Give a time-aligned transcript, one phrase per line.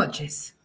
[0.00, 0.56] noches.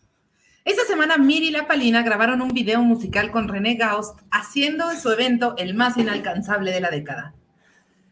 [0.63, 5.11] Esta semana Miri y La Palina grabaron un video musical con René Gaust haciendo su
[5.11, 7.33] evento el más inalcanzable de la década.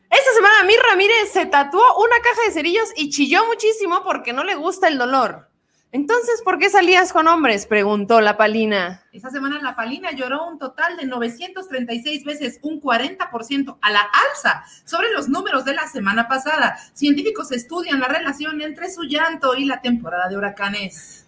[0.10, 4.44] Esta semana Mir Ramírez se tatuó una caja de cerillos y chilló muchísimo porque no
[4.44, 5.48] le gusta el dolor.
[5.94, 7.68] Entonces, ¿por qué salías con hombres?
[7.68, 9.04] preguntó la Palina.
[9.12, 14.66] Esta semana la Palina lloró un total de 936 veces, un 40% a la alza
[14.86, 16.80] sobre los números de la semana pasada.
[16.94, 21.28] Científicos estudian la relación entre su llanto y la temporada de huracanes.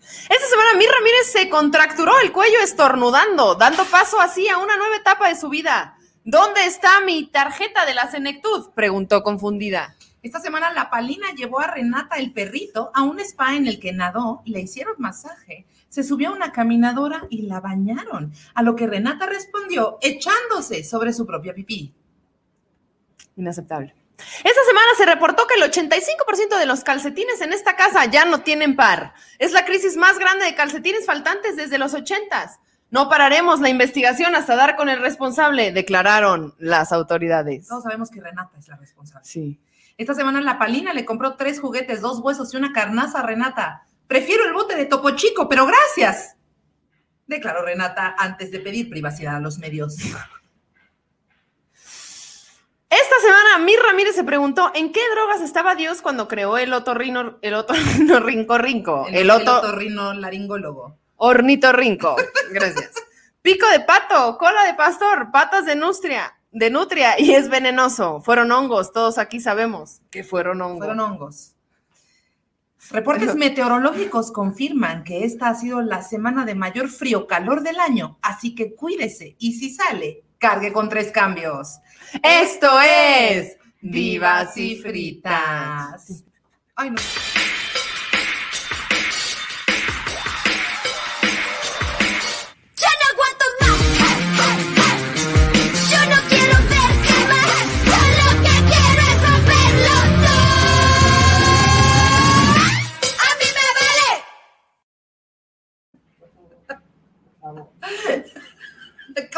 [0.00, 4.96] Esta semana Mir Ramírez se contracturó el cuello estornudando, dando paso así a una nueva
[4.96, 5.96] etapa de su vida.
[6.24, 8.70] ¿Dónde está mi tarjeta de la senectud?
[8.74, 9.94] preguntó confundida.
[10.22, 13.92] Esta semana la Palina llevó a Renata el perrito a un spa en el que
[13.92, 18.86] nadó, le hicieron masaje, se subió a una caminadora y la bañaron, a lo que
[18.86, 21.94] Renata respondió echándose sobre su propia pipí.
[23.36, 23.94] Inaceptable.
[24.44, 28.42] Esta semana se reportó que el 85% de los calcetines en esta casa ya no
[28.42, 29.14] tienen par.
[29.38, 32.58] Es la crisis más grande de calcetines faltantes desde los 80s.
[32.90, 37.68] No pararemos la investigación hasta dar con el responsable, declararon las autoridades.
[37.68, 39.24] Todos sabemos que Renata es la responsable.
[39.24, 39.60] Sí.
[39.96, 43.86] Esta semana la Palina le compró tres juguetes, dos huesos y una carnaza a Renata.
[44.06, 46.36] Prefiero el bote de Topo Chico, pero gracias.
[47.26, 49.96] Declaró Renata antes de pedir privacidad a los medios.
[52.90, 57.38] Esta semana Mir Ramírez se preguntó en qué drogas estaba Dios cuando creó el otorrino,
[57.40, 59.06] el otorrino rinco rinco.
[59.06, 60.98] El, el otorrino laringólogo.
[61.14, 62.16] Hornito rinco.
[62.50, 62.92] Gracias.
[63.42, 68.20] Pico de pato, cola de pastor, patas de nutria, de nutria y es venenoso.
[68.20, 70.78] Fueron hongos, todos aquí sabemos que fueron hongos.
[70.78, 71.54] Fueron hongos.
[72.90, 78.18] Reportes meteorológicos confirman que esta ha sido la semana de mayor frío calor del año,
[78.22, 81.78] así que cuídese y si sale, cargue con tres cambios.
[82.22, 86.24] Esto es Vivas y Fritas.
[86.74, 86.96] Ay, no.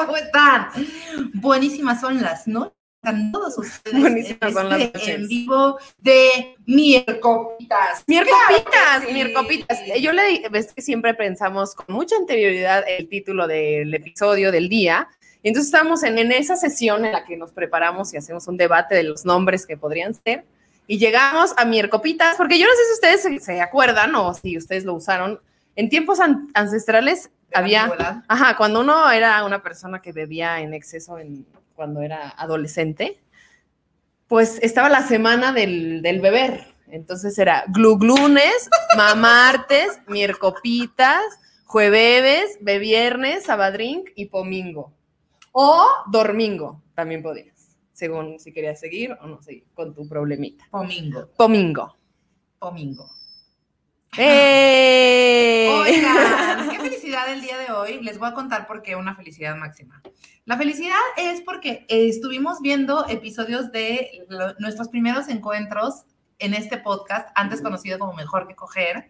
[0.07, 0.69] ¿Cómo están?
[1.35, 2.73] Buenísimas son las noches.
[3.05, 5.15] Están todos ustedes Buenísimas son las este noches.
[5.17, 8.05] en vivo de Miercopitas.
[8.07, 9.13] Miercopitas, sí.
[9.13, 9.79] miercopitas.
[10.01, 15.09] Yo le ves que siempre pensamos con mucha anterioridad el título del episodio del día.
[15.43, 18.57] Y entonces estamos en, en esa sesión en la que nos preparamos y hacemos un
[18.57, 20.45] debate de los nombres que podrían ser.
[20.87, 24.57] Y llegamos a Miercopitas, porque yo no sé si ustedes se, se acuerdan o si
[24.57, 25.41] ustedes lo usaron.
[25.75, 31.19] En tiempos an- ancestrales había, ajá, cuando uno era una persona que bebía en exceso
[31.19, 33.23] en, cuando era adolescente,
[34.29, 36.73] pues estaba la semana del, del beber.
[36.89, 41.23] Entonces era gluglunes, mamartes, miercopitas,
[41.65, 44.93] jueves, beviernes, sabadrink y pomingo.
[45.53, 50.67] O dormingo, también podías, según si querías seguir o no seguir con tu problemita.
[50.71, 51.29] Pomingo.
[51.37, 51.97] Pomingo.
[52.59, 53.11] Pomingo.
[54.19, 55.69] ¡Eh!
[55.81, 58.01] Oigan, qué felicidad el día de hoy.
[58.03, 60.03] Les voy a contar por qué una felicidad máxima.
[60.45, 66.05] La felicidad es porque estuvimos viendo episodios de lo- nuestros primeros encuentros
[66.39, 69.09] en este podcast, antes conocido como Mejor que Coger,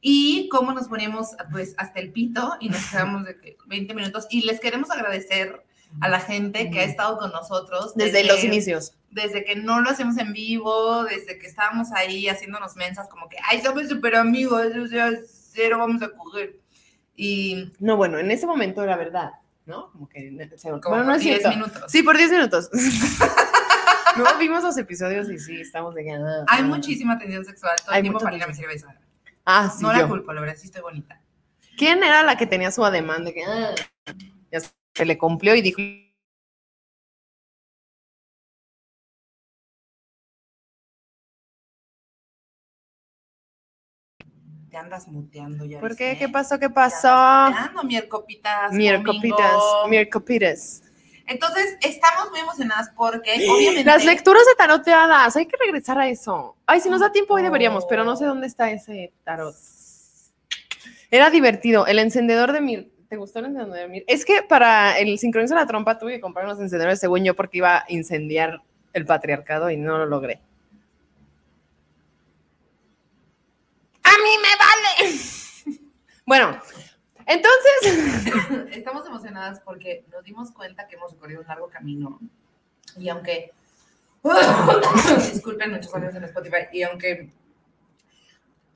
[0.00, 4.26] y cómo nos poníamos pues hasta el pito y nos quedamos de que 20 minutos.
[4.30, 5.63] Y les queremos agradecer
[6.00, 8.94] a la gente que ha estado con nosotros Desde los inicios.
[9.10, 13.36] desde que no lo hacemos en vivo, desde que estábamos ahí haciéndonos mensas, como que,
[13.48, 16.56] ay, somos súper amigos, o sea, cero vamos a coger.
[17.16, 19.30] Y No, bueno, en ese momento era verdad,
[19.66, 19.92] ¿no?
[19.92, 21.48] Como que, como bueno, no por es 10 cierto.
[21.50, 21.84] minutos.
[21.88, 22.70] Sí, por 10 minutos.
[24.16, 26.12] no, vimos los episodios y sí, estamos de que...
[26.12, 26.66] ah, Hay ah.
[26.66, 28.88] muchísima tensión sexual, todo Hay el tiempo para ir a mi cerveza.
[29.44, 30.08] Ah, sí, no la yo.
[30.08, 31.20] culpo, la verdad, sí estoy bonita.
[31.76, 33.74] ¿Quién era la que tenía su ademán de que ah,
[34.50, 34.60] ya
[34.94, 35.80] se le cumplió y dijo
[44.70, 45.78] Te andas muteando ya.
[45.78, 46.10] ¿Por qué?
[46.10, 46.26] viste?
[46.26, 46.58] ¿Qué pasó?
[46.58, 47.84] ¿Qué andas pasó?
[47.84, 48.72] miercopitas.
[48.72, 50.82] Miercopitas, miercopitas.
[51.26, 53.84] Entonces, estamos muy emocionadas porque, obviamente.
[53.84, 56.56] Las lecturas de taroteadas, hay que regresar a eso.
[56.66, 59.54] Ay, si nos da tiempo hoy deberíamos, pero no sé dónde está ese tarot.
[61.08, 61.86] Era divertido.
[61.86, 62.93] El encendedor de Mir.
[63.14, 64.04] ¿Te gustó el encendedor de Mir?
[64.08, 67.58] Es que para el sincronizar la trompa tuve que comprar unos encendedores según yo porque
[67.58, 68.60] iba a incendiar
[68.92, 70.40] el patriarcado y no lo logré.
[74.02, 75.80] ¡A mí me vale!
[76.26, 76.60] bueno,
[77.24, 78.72] entonces.
[78.76, 82.18] Estamos emocionadas porque nos dimos cuenta que hemos recorrido un largo camino.
[82.96, 83.52] Y aunque.
[85.32, 86.66] Disculpen muchos amigos en Spotify.
[86.72, 87.30] Y aunque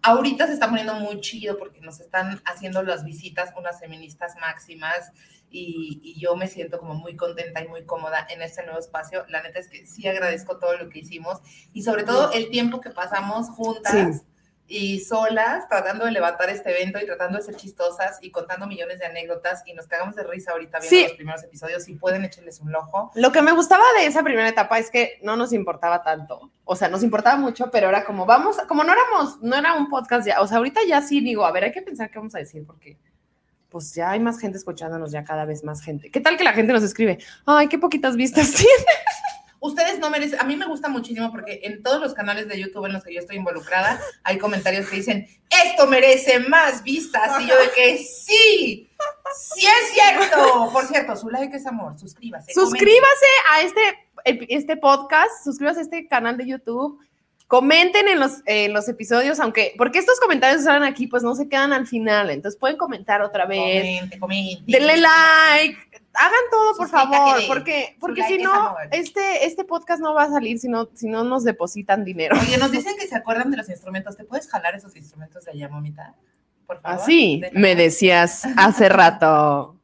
[0.08, 5.12] ahorita se está poniendo muy chido porque nos están haciendo las visitas unas feministas máximas
[5.50, 9.24] y, y yo me siento como muy contenta y muy cómoda en este nuevo espacio.
[9.28, 11.40] La neta es que sí agradezco todo lo que hicimos
[11.72, 14.18] y sobre todo el tiempo que pasamos juntas.
[14.18, 14.22] Sí.
[14.70, 18.98] Y solas, tratando de levantar este evento y tratando de ser chistosas y contando millones
[18.98, 21.02] de anécdotas y nos cagamos de risa ahorita viendo Sí.
[21.04, 21.84] los primeros episodios.
[21.84, 23.10] Si pueden, échenles un ojo.
[23.14, 26.52] Lo que me gustaba de esa primera etapa es que no nos importaba tanto.
[26.64, 29.88] O sea, nos importaba mucho, pero era como, vamos, como no éramos, no era un
[29.88, 30.42] podcast ya.
[30.42, 32.66] O sea, ahorita ya sí digo, a ver, hay que pensar qué vamos a decir,
[32.66, 32.98] porque
[33.70, 36.10] pues ya hay más gente escuchándonos, ya cada vez más gente.
[36.10, 37.18] ¿Qué tal que la gente nos escribe?
[37.46, 38.84] Ay, qué poquitas vistas tiene.
[39.60, 42.86] Ustedes no merecen, a mí me gusta muchísimo porque en todos los canales de YouTube
[42.86, 45.26] en los que yo estoy involucrada hay comentarios que dicen,
[45.64, 47.40] esto merece más vistas.
[47.40, 48.90] Y yo de que sí,
[49.36, 50.70] sí es cierto.
[50.72, 52.52] Por cierto, su like es amor, suscríbase.
[52.52, 57.00] Suscríbase a este, este podcast, suscríbase a este canal de YouTube.
[57.48, 61.34] Comenten en los, en los episodios, aunque, porque estos comentarios que salen aquí, pues no
[61.34, 62.28] se quedan al final.
[62.28, 63.82] Entonces pueden comentar otra vez.
[63.82, 64.64] Comente, comente.
[64.66, 65.78] Denle like,
[66.12, 70.30] hagan todo, por favor, porque, porque like si no, este, este podcast no va a
[70.30, 72.36] salir si no, si no nos depositan dinero.
[72.38, 74.14] Oye, nos dicen que se acuerdan de los instrumentos.
[74.18, 76.14] ¿Te puedes jalar esos instrumentos de allá, mamita?
[76.66, 77.00] Por favor.
[77.00, 79.74] Así De- me decías hace rato.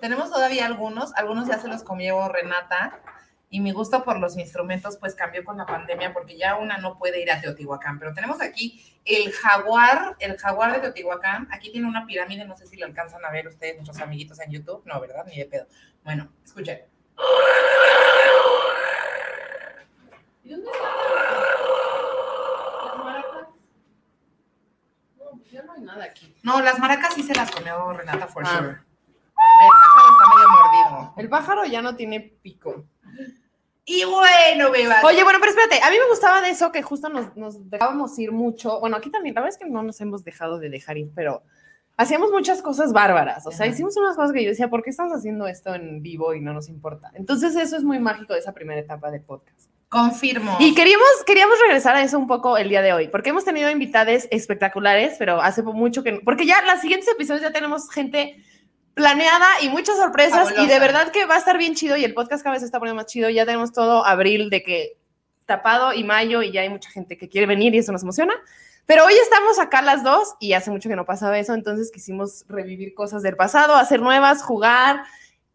[0.00, 2.98] Tenemos todavía algunos, algunos ya se los comió Renata.
[3.54, 6.98] Y mi gusto por los instrumentos pues cambió con la pandemia porque ya una no
[6.98, 8.00] puede ir a Teotihuacán.
[8.00, 11.46] Pero tenemos aquí el jaguar, el jaguar de Teotihuacán.
[11.52, 14.50] Aquí tiene una pirámide, no sé si lo alcanzan a ver ustedes, nuestros amiguitos en
[14.50, 14.82] YouTube.
[14.86, 15.24] No, ¿verdad?
[15.26, 15.68] Ni de pedo.
[16.02, 16.80] Bueno, escuchen.
[20.42, 20.90] ¿Y dónde están
[22.88, 23.48] las maracas?
[25.16, 26.34] No, pues ya no hay nada aquí.
[26.42, 28.48] No, las maracas sí se las comió Renata for Ah.
[28.58, 28.68] sure.
[28.70, 31.14] El pájaro está medio mordido.
[31.18, 32.84] El pájaro ya no tiene pico.
[33.86, 35.04] Y bueno, bebas.
[35.04, 38.18] Oye, bueno, pero espérate, a mí me gustaba de eso que justo nos, nos dejábamos
[38.18, 38.80] ir mucho.
[38.80, 41.42] Bueno, aquí también, la verdad es que no nos hemos dejado de dejar ir, pero
[41.96, 43.46] hacíamos muchas cosas bárbaras.
[43.46, 43.74] O sea, Ajá.
[43.74, 46.54] hicimos unas cosas que yo decía, ¿por qué estamos haciendo esto en vivo y no
[46.54, 47.10] nos importa?
[47.14, 49.70] Entonces, eso es muy mágico de esa primera etapa de podcast.
[49.88, 50.56] Confirmo.
[50.58, 53.70] Y queríamos, queríamos regresar a eso un poco el día de hoy, porque hemos tenido
[53.70, 58.42] invitades espectaculares, pero hace mucho que porque ya los siguientes episodios ya tenemos gente
[58.94, 62.14] planeada y muchas sorpresas y de verdad que va a estar bien chido y el
[62.14, 64.98] podcast cada vez se está poniendo más chido, ya tenemos todo abril de que
[65.46, 68.34] tapado y mayo y ya hay mucha gente que quiere venir y eso nos emociona.
[68.86, 72.44] Pero hoy estamos acá las dos y hace mucho que no pasaba eso, entonces quisimos
[72.48, 75.04] revivir cosas del pasado, hacer nuevas, jugar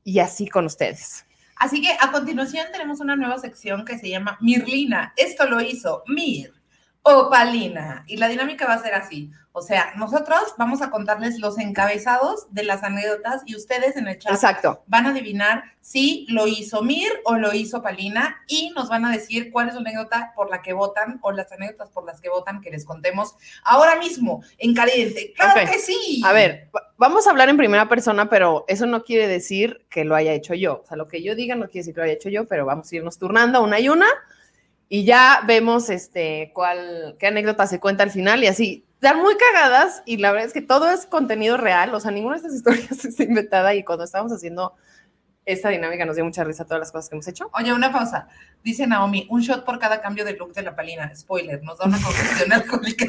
[0.03, 1.25] y así con ustedes.
[1.56, 5.13] Así que a continuación tenemos una nueva sección que se llama Mirlina.
[5.15, 6.58] Esto lo hizo Mir
[7.01, 8.04] o Palina.
[8.07, 9.31] Y la dinámica va a ser así.
[9.51, 14.19] O sea, nosotros vamos a contarles los encabezados de las anécdotas y ustedes en el
[14.19, 14.84] chat Exacto.
[14.88, 19.12] van a adivinar si lo hizo Mir o lo hizo Palina y nos van a
[19.12, 22.30] decir cuál es la anécdota por la que votan o las anécdotas por las que
[22.30, 25.34] votan que les contemos ahora mismo en caliente.
[25.36, 26.22] ¡Claro que sí!
[26.24, 30.06] A ver, va- vamos a hablar en primera persona, pero eso no quiere decir que
[30.06, 30.81] lo haya hecho yo.
[30.84, 32.66] O sea, lo que yo diga no quiere decir que lo haya hecho yo, pero
[32.66, 34.07] vamos a irnos turnando una y una
[34.89, 38.86] y ya vemos este cuál qué anécdota se cuenta al final y así.
[38.95, 42.35] Están muy cagadas y la verdad es que todo es contenido real, o sea, ninguna
[42.35, 44.73] de estas historias está inventada y cuando estábamos haciendo
[45.45, 47.49] esta dinámica nos dio mucha risa todas las cosas que hemos hecho.
[47.54, 48.28] Oye, una pausa.
[48.64, 51.16] Dice Naomi, un shot por cada cambio de look de la palina.
[51.16, 53.06] Spoiler, nos da una congestión alcohólica.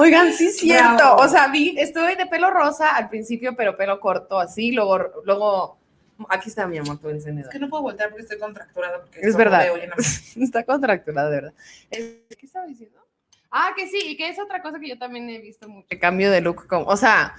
[0.00, 0.94] Oigan, sí es cierto.
[0.94, 1.22] Bravo.
[1.22, 5.78] O sea, vi, estuve de pelo rosa al principio, pero pelo corto así, luego, luego,
[6.28, 7.50] aquí está mi amor, tu Es encendedor.
[7.50, 9.00] que no puedo voltear porque estoy contracturada.
[9.02, 9.66] Porque Es verdad.
[10.36, 11.54] Está contracturada, de verdad.
[11.90, 12.98] ¿Qué estaba diciendo?
[13.50, 15.86] Ah, que sí, y que es otra cosa que yo también he visto mucho.
[15.90, 17.34] El cambio de look, como, o sea,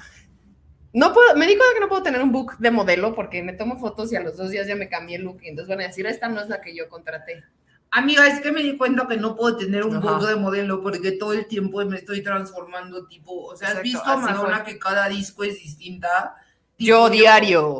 [0.91, 3.53] no puedo, me di cuenta que no puedo tener un book de modelo porque me
[3.53, 5.81] tomo fotos y a los dos días ya me cambié el look y entonces van
[5.83, 7.43] a decir, esta no es la que yo contraté.
[7.91, 10.11] Amiga, es que me di cuenta que no puedo tener un Ajá.
[10.11, 13.83] book de modelo porque todo el tiempo me estoy transformando, tipo, o sea, ¿has Exacto,
[13.83, 14.73] visto a Madonna fue.
[14.73, 16.35] que cada disco es distinta?
[16.79, 17.79] Yo diario.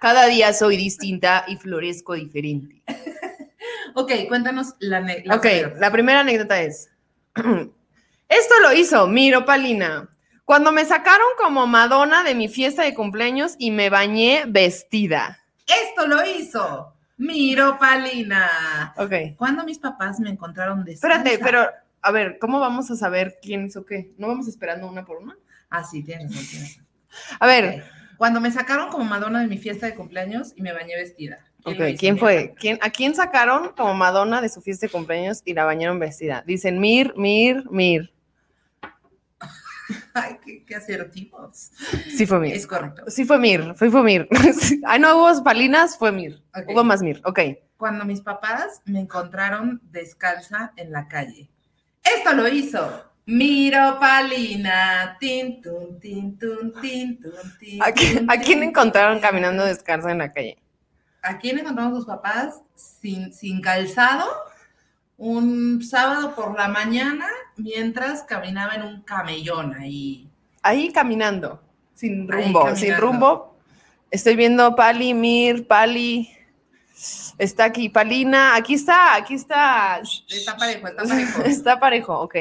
[0.00, 2.82] Cada día soy distinta y florezco diferente.
[3.94, 5.78] Ok, cuéntanos la, la Ok, anécdota.
[5.78, 6.88] la primera anécdota es,
[7.34, 10.08] esto lo hizo Miro Palina.
[10.46, 15.40] Cuando me sacaron como Madonna de mi fiesta de cumpleaños y me bañé vestida.
[15.66, 18.94] Esto lo hizo Miro Palina.
[18.96, 19.12] Ok.
[19.36, 21.68] Cuando mis papás me encontraron de Espérate, pero,
[22.00, 24.10] a ver, ¿cómo vamos a saber quién hizo qué?
[24.16, 25.36] ¿No vamos esperando una por una?
[25.74, 26.86] Ah, sí, tienes razón, tienes razón.
[27.40, 27.84] A ver, Ok.
[28.18, 31.40] Cuando me sacaron como Madonna de mi fiesta de cumpleaños y me bañé vestida.
[31.64, 31.98] ok, lo hizo?
[31.98, 32.54] ¿quién fue?
[32.56, 36.44] ¿Quién, ¿A quién sacaron como Madonna de su fiesta de cumpleaños y la bañaron vestida?
[36.46, 38.12] Dicen Mir, Mir, Mir.
[40.14, 41.72] Ay, qué, qué asertivos.
[42.16, 42.54] Sí fue Mir.
[42.54, 43.04] Es correcto.
[43.08, 44.28] Sí fue Mir, fue, fue Mir.
[44.86, 46.42] Ay, no hubo palinas, fue Mir.
[46.54, 46.64] Ok.
[46.68, 47.40] Hubo más Mir, ok.
[47.76, 51.50] Cuando mis papás me encontraron descalza en la calle.
[52.04, 55.16] Esto lo hizo Miro Palina.
[55.20, 60.58] Tin, tun, tin, tun, tin, tun, tin, ¿A, quién encontraron caminando descalzo en la calle?
[61.22, 64.26] ¿A quién encontramos sus papás sin, sin calzado
[65.16, 67.26] un sábado por la mañana
[67.56, 70.28] mientras caminaba en un camellón ahí?
[70.62, 71.62] Ahí caminando,
[71.94, 73.00] sin rumbo, sin caminando.
[73.00, 73.56] rumbo.
[74.10, 76.28] Estoy viendo Pali, Mir, Pali.
[77.38, 78.56] Está aquí, Palina.
[78.56, 80.00] Aquí está, aquí está.
[80.28, 81.42] Está parejo, está parejo.
[81.44, 82.36] Está parejo, ok.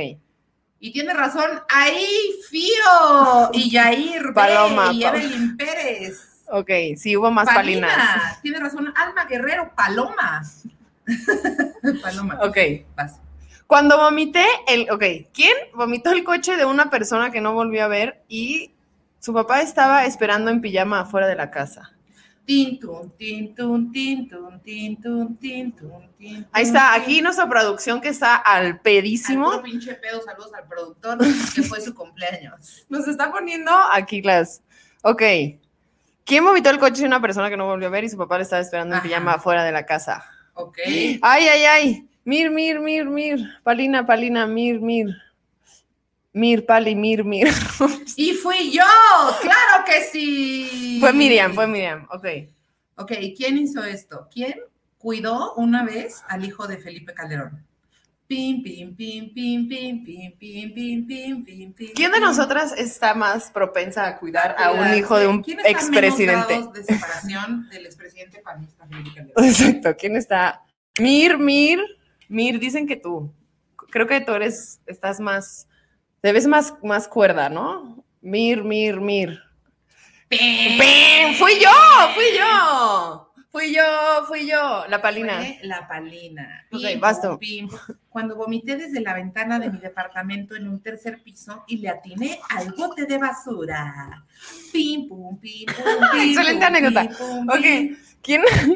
[0.83, 2.07] Y tiene razón, ahí
[2.49, 6.41] Fío y Yair B, Paloma, y Evelyn Pérez.
[6.47, 8.41] Ok, sí, hubo más Palina, palinas.
[8.41, 10.41] Tiene razón, Alma Guerrero, Paloma.
[12.01, 12.39] Paloma.
[12.41, 12.57] Ok.
[12.95, 13.19] vas.
[13.67, 17.87] Cuando vomité, el, ok, ¿quién vomitó el coche de una persona que no volvió a
[17.87, 18.73] ver y
[19.19, 21.93] su papá estaba esperando en pijama afuera de la casa?
[26.51, 29.45] Ahí está, aquí nuestra producción que está al Al pedísimo.
[29.51, 31.17] puro pinche pedo, saludos al productor,
[31.55, 32.85] que fue su cumpleaños.
[32.89, 34.61] Nos está poniendo aquí las.
[35.03, 35.23] Ok.
[36.23, 38.37] ¿Quién vomitó el coche de una persona que no volvió a ver y su papá
[38.37, 39.07] le estaba esperando en Ajá.
[39.07, 40.23] pijama afuera de la casa?
[40.53, 40.77] Ok.
[40.85, 42.07] Ay, ay, ay.
[42.23, 43.39] Mir, mir, mir, mir.
[43.63, 45.07] Palina, palina, mir, mir.
[46.33, 47.47] Mir, pali, mir, mir.
[48.15, 48.83] Y fui yo,
[49.41, 50.97] claro que sí.
[50.99, 52.07] fue Miriam, fue Miriam.
[52.11, 52.25] Ok.
[52.95, 54.27] Ok, ¿quién hizo esto?
[54.31, 54.55] ¿Quién
[54.97, 57.65] cuidó una vez al hijo de Felipe Calderón?
[58.27, 61.89] Pim, pim, pim, pim, pim, pim, pim, pim, pim, pim, pim.
[61.93, 66.53] ¿Quién de nosotras está más propensa a cuidar a un hijo de un ¿Quién expresidente?
[66.53, 69.43] grados de separación del expresidente panista Felipe Calderón?
[69.43, 70.63] Exacto, ¿quién está?
[70.97, 71.81] Mir, Mir,
[72.29, 73.33] Mir, dicen que tú.
[73.89, 75.67] Creo que tú eres, estás más,
[76.21, 78.03] te ves más, más cuerda, ¿no?
[78.21, 79.39] Mir, Mir, Mir.
[80.29, 81.33] ¡Pim!
[81.37, 81.69] ¡Fui yo!
[82.13, 83.27] ¡Fui yo!
[83.51, 83.83] Fui yo,
[84.29, 85.39] fui yo, la palina.
[85.39, 86.65] Fue la palina.
[86.71, 87.37] Ok, Pim, tú.
[87.37, 87.69] pim.
[88.07, 92.39] Cuando vomité desde la ventana de mi departamento en un tercer piso y le atiné
[92.49, 94.23] al bote de basura.
[94.71, 95.75] Pim, pum, pim, pum,
[96.13, 97.01] pim, Excelente pum, anécdota.
[97.01, 97.97] pim, pum, Ok, pim.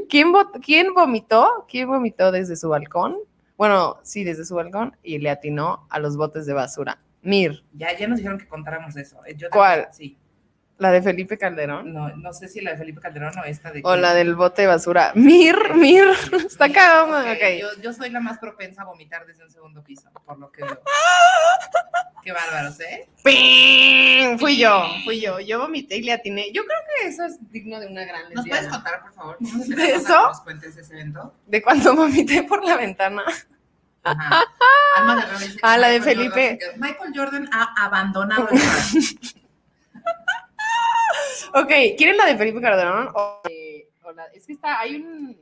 [0.10, 1.66] ¿quién, quién vomitó?
[1.70, 3.16] ¿Quién vomitó desde su balcón?
[3.58, 6.98] Bueno, sí, desde su balcón y le atinó a los botes de basura.
[7.26, 9.20] Mir, Ya, ya nos dijeron que contáramos eso.
[9.36, 9.90] Yo ¿Cuál?
[9.92, 10.18] Sí.
[10.78, 11.92] la de Felipe Calderón.
[11.94, 13.82] No, no sé si la de Felipe Calderón o esta de.
[13.84, 15.12] O la del bote de basura.
[15.16, 16.06] Mir, Mir,
[16.46, 17.20] está cagado.
[17.20, 17.44] Ok, ok.
[17.60, 20.64] Yo, yo soy la más propensa a vomitar desde un segundo piso, por lo que
[20.64, 20.80] veo.
[22.24, 23.08] Qué bárbaros, ¿eh?
[23.24, 24.40] ¡Ping!
[24.40, 25.40] Fui yo, fui yo.
[25.40, 26.52] Yo vomité y le atiné.
[26.52, 28.70] Yo creo que eso es digno de una gran ¿Nos puedes lesbiana.
[28.84, 29.38] contar, por favor?
[29.38, 30.22] ¿Cómo se ¿De te eso?
[30.28, 31.36] nos cuentes ese evento?
[31.46, 33.24] De cuando vomité por la ventana.
[34.06, 34.44] Ajá.
[34.98, 36.60] Alma dice que Ah, la de Michael Felipe.
[36.62, 38.60] Jordan Michael Jordan ha abandonado el.
[41.54, 43.10] Ok, ¿quieren la de Felipe Calderón?
[43.16, 45.38] O, de- o la- es que está, hay un...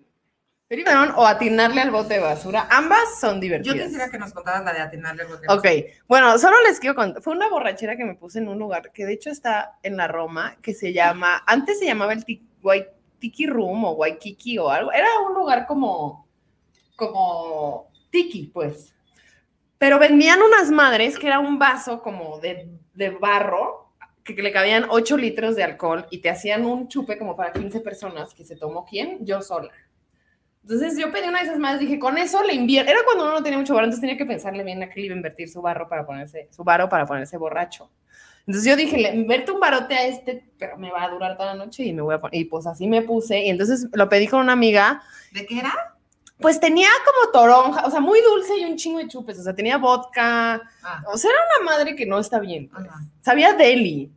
[0.68, 2.68] Felipe Calderón o atinarle al bote de basura.
[2.70, 3.86] Ambas son Yo divertidas.
[3.86, 5.48] quisiera que nos contaras la de atinarle al bote.
[5.50, 5.68] Ok,
[6.08, 7.22] bueno, solo les quiero contar.
[7.22, 10.08] Fue una borrachera que me puse en un lugar que de hecho está en la
[10.08, 14.92] Roma, que se llama, antes se llamaba el Ti- Waikiki Room o Waikiki o algo.
[14.92, 16.28] Era un lugar como,
[16.96, 18.94] como tiki, pues.
[19.78, 23.92] Pero vendían unas madres que era un vaso como de, de barro,
[24.24, 27.82] que, le cabían 8 litros de alcohol y te hacían un chupe como para 15
[27.82, 29.26] personas, que se tomó quién?
[29.26, 29.72] Yo sola.
[30.62, 32.90] Entonces yo pedí una de esas madres, dije, con eso le invierto.
[32.90, 35.08] Era cuando uno no tenía mucho barro, entonces tenía que pensarle bien a qué le
[35.08, 37.92] iba a invertir su barro para ponerse, su barro para ponerse borracho.
[38.46, 41.54] Entonces yo dije, le invierto un barote a este, pero me va a durar toda
[41.54, 42.40] la noche y me voy a poner.
[42.40, 43.44] Y pues así me puse.
[43.44, 45.02] Y entonces lo pedí con una amiga.
[45.32, 45.93] ¿De qué era?
[46.40, 49.40] Pues tenía como toronja, o sea, muy dulce y un chingo de chupes.
[49.40, 50.62] O sea, tenía vodka.
[50.84, 52.70] Ah, O sea, era una madre que no está bien.
[52.70, 52.86] pues.
[53.22, 54.12] Sabía deli.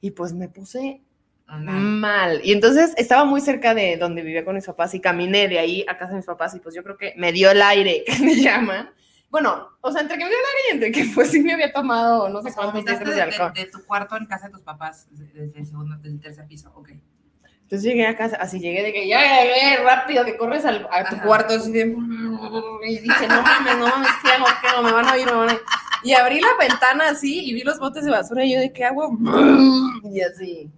[0.00, 1.00] Y pues me puse
[1.46, 1.72] Anda.
[1.72, 2.40] mal.
[2.44, 5.84] Y entonces estaba muy cerca de donde vivía con mis papás y caminé de ahí
[5.88, 8.18] a casa de mis papás y pues yo creo que me dio el aire, que
[8.24, 8.90] me llaman.
[9.30, 11.52] Bueno, o sea, entre que me dio el aire y entre que pues sí me
[11.52, 13.52] había tomado no sé cuántos litros de, de alcohol.
[13.54, 16.46] de- de tu cuarto en casa de tus papás desde el segundo, desde el tercer
[16.46, 16.70] piso.
[16.74, 16.90] Ok.
[17.70, 21.04] Entonces llegué a casa, así llegué de que ya llegué rápido, que corres al- a
[21.08, 21.22] tu Ajá.
[21.24, 21.82] cuarto así de...
[22.84, 24.46] Y dije, no mames, no mames, ¿qué hago?
[24.60, 24.82] ¿Qué hago?
[24.82, 25.60] Me van a oír, me van a oír.
[26.02, 28.84] Y abrí la ventana así y vi los botes de basura y yo de qué
[28.86, 29.16] hago.
[30.02, 30.68] Y así.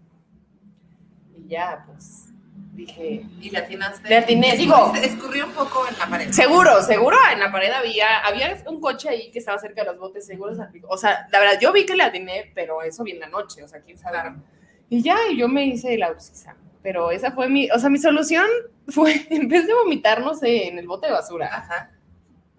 [1.34, 2.26] Y ya, pues,
[2.75, 4.06] dije, Y le atinaste.
[4.11, 6.30] Le atiné, digo- Escurrió un poco en la pared.
[6.30, 9.99] Seguro, seguro en la pared había, había un coche ahí que estaba cerca de los
[9.99, 10.52] botes, seguro.
[10.88, 13.62] O sea, la verdad, yo vi que le atiné, pero eso vi en la noche,
[13.62, 14.20] o sea, quién sabe.
[14.20, 14.37] Claro.
[14.90, 16.54] Y ya, y yo me hice la obsesa.
[16.82, 18.46] Pero esa fue mi, o sea, mi solución
[18.88, 21.90] fue, en vez de vomitar, no sé, en el bote de basura, Ajá.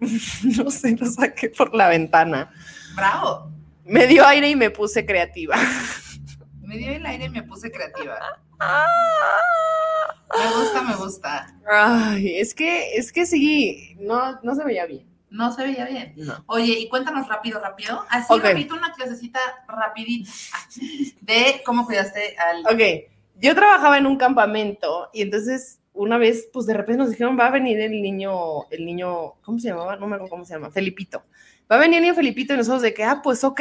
[0.00, 2.50] no sé, lo saqué por la ventana.
[2.94, 3.50] Bravo.
[3.84, 5.56] Me dio aire y me puse creativa.
[6.62, 8.18] Me dio el aire y me puse creativa.
[10.36, 11.54] Me gusta, me gusta.
[11.70, 15.06] Ay, es que, es que sí, no, no se veía bien.
[15.28, 16.14] No se veía bien.
[16.16, 16.42] No.
[16.46, 18.04] Oye, y cuéntanos rápido, rápido.
[18.08, 18.42] Así Ok.
[18.44, 19.38] rapidito, una clasecita
[19.68, 20.30] rapidita
[21.20, 22.60] de cómo cuidaste al...
[22.66, 23.10] Ok,
[23.40, 27.46] yo trabajaba en un campamento y entonces una vez, pues de repente nos dijeron, va
[27.46, 29.96] a venir el niño, el niño, ¿cómo se llamaba?
[29.96, 31.22] No me acuerdo cómo se llama, Felipito.
[31.70, 33.60] Va a venir el niño Felipito y nosotros de que, ah, pues ok.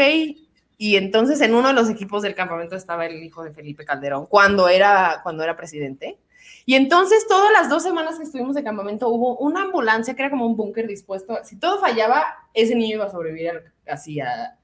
[0.78, 4.26] Y entonces en uno de los equipos del campamento estaba el hijo de Felipe Calderón
[4.26, 6.18] cuando era, cuando era presidente.
[6.66, 10.32] Y entonces todas las dos semanas que estuvimos de campamento hubo una ambulancia que era
[10.32, 11.38] como un búnker dispuesto.
[11.44, 14.58] Si todo fallaba, ese niño iba a sobrevivir así a,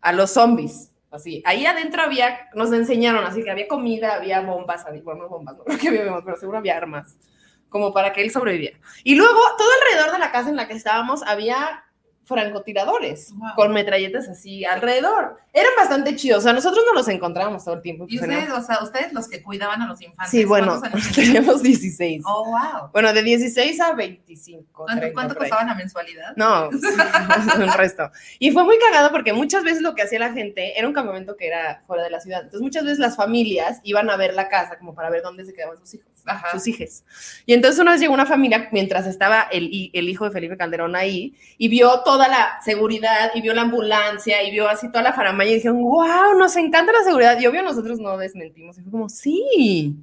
[0.00, 0.92] a los zombies.
[1.16, 5.28] Así, ahí adentro había, nos enseñaron, así que había comida, había bombas, había, bueno, no
[5.28, 7.16] bombas, no creo que había pero seguro había armas,
[7.68, 8.78] como para que él sobreviviera.
[9.02, 11.85] Y luego, todo alrededor de la casa en la que estábamos había
[12.26, 13.50] francotiradores Wow.
[13.56, 15.38] con metralletas así alrededor.
[15.52, 18.04] Eran bastante chidos, o sea, nosotros no los encontrábamos todo el tiempo.
[18.08, 20.30] Y pues, ustedes, teníamos- o sea, ustedes los que cuidaban a los infantes.
[20.30, 20.82] Sí, bueno,
[21.14, 22.22] teníamos 16.
[22.26, 22.90] Oh, wow.
[22.92, 24.64] Bueno, de 16 a 25.
[24.72, 26.34] ¿Cuánto, 30 cuánto costaba la mensualidad?
[26.36, 26.68] No,
[27.58, 28.10] un resto.
[28.38, 31.36] Y fue muy cagado porque muchas veces lo que hacía la gente era un campamento
[31.36, 32.40] que era fuera de la ciudad.
[32.42, 35.54] Entonces muchas veces las familias iban a ver la casa como para ver dónde se
[35.54, 36.50] quedaban sus hijos, Ajá.
[36.52, 37.04] sus hijas.
[37.46, 40.96] Y entonces una vez llegó una familia mientras estaba el, el hijo de Felipe Calderón
[40.96, 45.12] ahí y vio toda la seguridad y vio la ambulancia y vio así toda la
[45.12, 47.38] faramaya y dijeron, wow, nos encanta la seguridad.
[47.40, 48.76] Y obvio nosotros no desmentimos.
[48.78, 49.94] Y fue como, sí.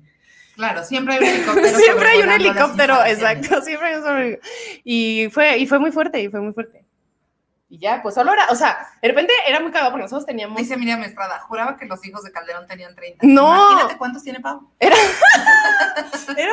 [0.56, 1.78] Claro, siempre hay un helicóptero.
[1.80, 4.40] Siempre hay un helicóptero, exacto, siempre hay un sobre-
[4.84, 6.86] Y fue, y fue muy fuerte, y fue muy fuerte.
[7.74, 10.60] Y ya, pues solo era, o sea, de repente era muy cagado porque nosotros teníamos.
[10.60, 13.26] Dice Miriam Estrada, juraba que los hijos de Calderón tenían 30.
[13.26, 13.72] No.
[13.72, 14.70] Imagínate cuántos tiene Pau.
[14.80, 14.96] Era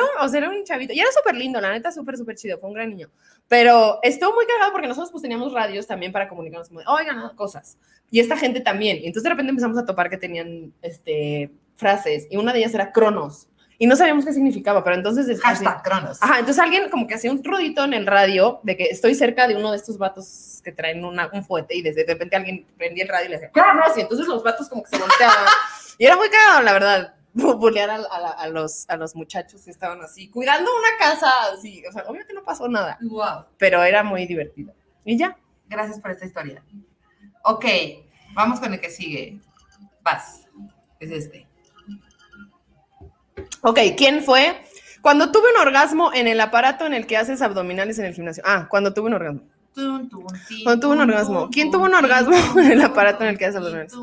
[0.01, 0.93] un, o sea, era un chavito.
[0.93, 2.57] Y era súper lindo, la neta, súper, súper chido.
[2.57, 3.09] Fue un gran niño.
[3.47, 7.77] Pero estuvo muy cagado porque nosotros pues teníamos radios también para comunicarnos como, oigan, cosas.
[8.09, 8.97] Y esta gente también.
[8.97, 12.27] Y entonces de repente empezamos a topar que tenían este, frases.
[12.31, 13.47] Y una de ellas era Cronos.
[13.81, 15.41] Y no sabíamos qué significaba, pero entonces...
[15.41, 16.19] Hashtag Cronos.
[16.21, 19.47] Ajá, entonces alguien como que hacía un rudito en el radio de que estoy cerca
[19.47, 22.67] de uno de estos vatos que traen una- un fuete y desde de repente alguien
[22.77, 23.97] prendía el radio y le decía, ¡Cronos!
[23.97, 25.45] Y entonces los vatos como que se volteaban.
[25.97, 29.63] y era muy cagado, la verdad, bu- bullear a, a a los, a los muchachos
[29.63, 31.83] que estaban así, cuidando una casa así.
[31.89, 33.45] O sea, obviamente no pasó nada, Wow.
[33.57, 34.75] pero era muy divertido.
[35.03, 35.35] Y ya.
[35.67, 36.61] Gracias por esta historia.
[37.45, 37.65] Ok,
[38.35, 39.39] vamos con el que sigue.
[40.03, 40.47] Vas.
[40.99, 41.47] Es este.
[43.61, 44.55] Ok, ¿quién fue?
[45.01, 48.43] Cuando tuve un orgasmo en el aparato en el que haces abdominales en el gimnasio.
[48.45, 49.41] Ah, cuando tuve un orgasmo.
[49.73, 51.41] Tun, tun, tin, Cuando tuvo un orgasmo.
[51.43, 53.93] tun, ¿Quién tuvo un orgasmo en el aparato en el que haces abdominales?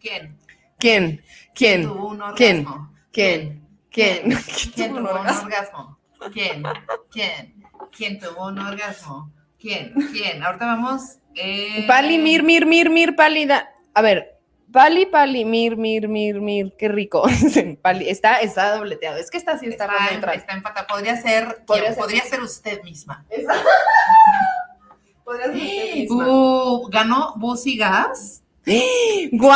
[0.00, 0.36] ¿Quién?
[0.78, 1.22] ¿Quién?
[1.54, 1.90] ¿Quién?
[2.36, 2.66] ¿Quién?
[3.12, 3.62] ¿Quién?
[3.90, 4.38] ¿Quién?
[4.74, 5.98] ¿Quién tuvo un orgasmo?
[6.32, 6.62] ¿Quién?
[7.10, 7.64] ¿Quién?
[7.96, 9.32] ¿Quién tuvo un orgasmo?
[9.58, 9.94] ¿Quién?
[10.12, 10.42] ¿Quién?
[10.42, 11.18] Ahorita vamos.
[11.34, 11.84] Eh...
[11.86, 13.70] Pali, mir, mir, mir, mir, pálida.
[13.94, 14.33] A ver,
[14.74, 17.22] Pali, pali, mir, mir, mir, mir, qué rico.
[17.82, 19.18] Pali, está, está dobleteado.
[19.18, 20.86] Es que esta sí está, Está, en- está empatada.
[20.88, 21.98] Podría ser, Podría ser.
[21.98, 23.24] podría ser usted misma.
[25.24, 26.26] Podría ser usted misma.
[26.28, 28.42] Uh, ganó Busy Gas.
[29.32, 29.54] ¡Guau!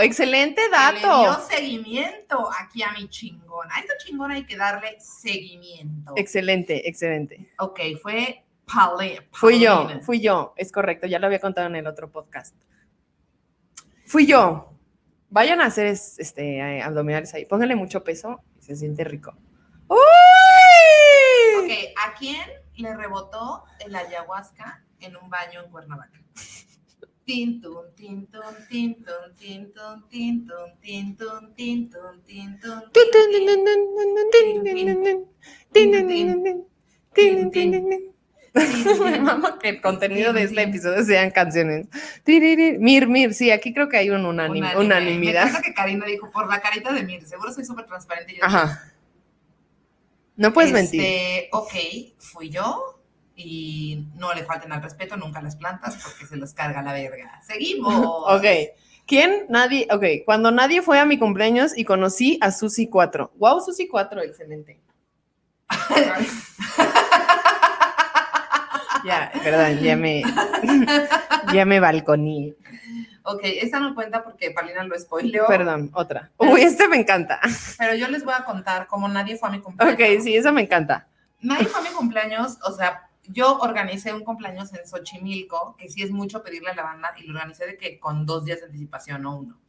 [0.00, 1.20] Excelente que Le dato.
[1.20, 3.72] dio seguimiento aquí a mi chingona.
[3.76, 6.14] A esta chingona hay que darle seguimiento.
[6.16, 7.48] Excelente, excelente.
[7.58, 9.20] ok, fue Pali.
[9.30, 12.56] Fui yo, fui yo, es correcto, ya lo había contado en el otro podcast.
[14.10, 14.74] Fui yo.
[15.28, 19.32] Vayan a hacer es- este, eh, abdominales ahí, pónganle mucho peso y se siente rico.
[19.86, 19.98] ¡Uy!
[21.60, 22.40] Ok, ¿a quién
[22.74, 26.20] le rebotó el ayahuasca en un baño en Cuernavaca?
[27.24, 32.82] Tintun, tintun, tintun, tintun, tintun, tintun, tintun, tintun,
[37.12, 38.14] Tin, tin, tin,
[39.60, 41.86] Que el contenido de este episodio sean canciones.
[42.26, 44.84] Mir, Mir, sí, aquí creo que hay un unanim, unánime.
[44.84, 45.44] unanimidad.
[45.44, 48.34] Me encanta que Karina dijo, por la carita de Mir, seguro soy súper transparente.
[48.34, 48.92] Yo Ajá.
[50.36, 51.48] No puedes este, mentir.
[51.52, 51.72] Ok,
[52.18, 52.98] fui yo
[53.36, 57.40] y no le falten al respeto nunca las plantas porque se los carga la verga.
[57.46, 57.94] Seguimos.
[58.26, 58.44] ok.
[59.06, 59.46] ¿Quién?
[59.48, 59.88] Nadie.
[59.90, 63.32] Ok, cuando nadie fue a mi cumpleaños y conocí a Susi 4.
[63.36, 64.80] Wow, Susi 4, excelente.
[69.04, 70.22] ya, perdón, ya me.
[71.52, 72.54] ya me balconí.
[73.22, 75.46] Ok, esta no cuenta porque Palina lo spoileó.
[75.46, 76.30] Perdón, otra.
[76.38, 77.40] Uy, este me encanta.
[77.78, 79.94] Pero yo les voy a contar cómo nadie fue a mi cumpleaños.
[79.94, 81.06] Ok, sí, eso me encanta.
[81.40, 86.02] Nadie fue a mi cumpleaños, o sea, yo organicé un cumpleaños en Xochimilco, que sí
[86.02, 88.66] es mucho pedirle a la banda, y lo organicé de que con dos días de
[88.66, 89.60] anticipación, no uno.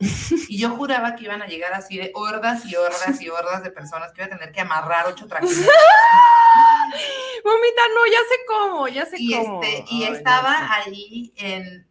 [0.49, 3.71] Y yo juraba que iban a llegar así de hordas y hordas y hordas de
[3.71, 5.65] personas que iba a tener que amarrar ocho traquinetas.
[7.45, 9.61] Mamita, no, ya sé cómo, ya sé y, cómo.
[9.63, 10.89] este, y Ay, no estaba sé.
[10.89, 11.87] ahí en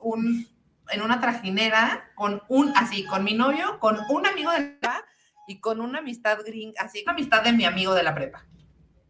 [0.00, 0.48] un,
[0.90, 5.04] en una trajinera con un, así, con mi novio, con un amigo de la prepa
[5.46, 8.44] y con una amistad gringa, así, una amistad de mi amigo de la prepa.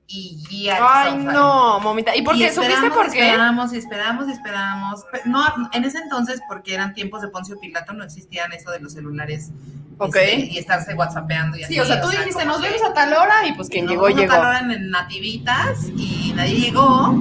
[0.06, 0.76] Y ya.
[0.82, 2.14] Ay, no, mamita.
[2.14, 2.52] ¿Y por qué?
[2.52, 3.20] ¿Supiste por qué?
[3.26, 5.04] Esperamos, y esperamos, y esperamos.
[5.10, 8.80] Pe- No, en ese entonces, porque eran tiempos de Poncio Pilato, no existían eso de
[8.80, 9.50] los celulares.
[9.98, 10.16] Ok.
[10.16, 11.74] este, y estarse whatsappeando y así.
[11.74, 14.18] Sí, o sea, tú dijiste, nos vemos a tal hora y pues quien llegó, vamos
[14.18, 14.32] a llegó.
[14.32, 17.14] tal hora en nativitas y nadie llegó.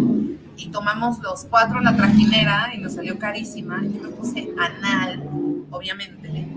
[0.55, 3.81] Y tomamos los cuatro la trajinera y nos salió carísima.
[3.83, 5.23] Y yo me puse anal,
[5.71, 6.47] obviamente.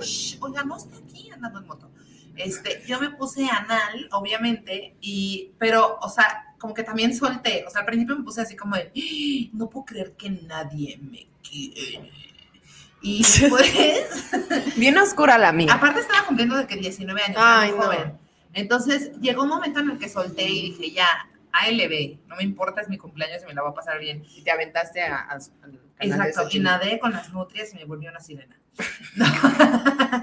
[0.00, 1.90] Shh, oiga, no esté aquí andando en moto.
[2.36, 7.64] Este, yo me puse anal, obviamente, y, pero, o sea, como que también solté.
[7.66, 10.98] O sea, al principio me puse así como de, "Ah, no puedo creer que nadie
[11.02, 12.10] me quiere.
[13.00, 13.72] Y después,
[14.76, 15.72] Bien oscura la mía.
[15.72, 17.82] Aparte estaba cumpliendo de que 19 años, Ay, no.
[17.82, 18.18] joven.
[18.54, 21.06] Entonces llegó un momento en el que solté y dije, ya,
[21.52, 24.24] ALB, no me importa, es mi cumpleaños y me la voy a pasar bien.
[24.36, 25.38] Y te aventaste a, a-
[26.00, 28.56] Exacto, y nadé con las nutrias y me volvió una sirena.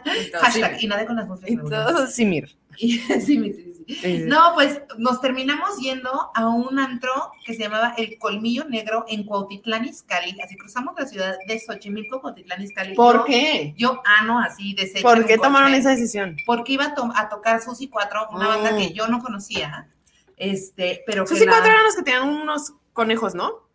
[0.06, 2.48] Entonces, Hashtag, y nadé con las nutrias y me volvió una Entonces, sí, mir.
[2.48, 2.65] sirena.
[2.78, 3.72] Y- sí, sí, sí, sí.
[3.88, 4.24] Sí, sí.
[4.26, 7.12] No, pues nos terminamos yendo a un antro
[7.46, 10.42] que se llamaba El Colmillo Negro en Cuautitlán Izcalli.
[10.42, 12.96] Así cruzamos la ciudad de Xochimilco, Cuautitlán Izcalli.
[12.96, 13.74] ¿Por Yo- qué?
[13.78, 15.04] Yo ano así, deshecha.
[15.04, 16.36] ¿Por qué tomaron esa decisión?
[16.48, 18.78] porque iba a, to- a tocar Susi 4, una banda Mm.
[18.78, 19.88] que yo no conocía,
[20.36, 23.66] este, pero Susi la- cuatro eran los que tenían unos conejos, ¿no?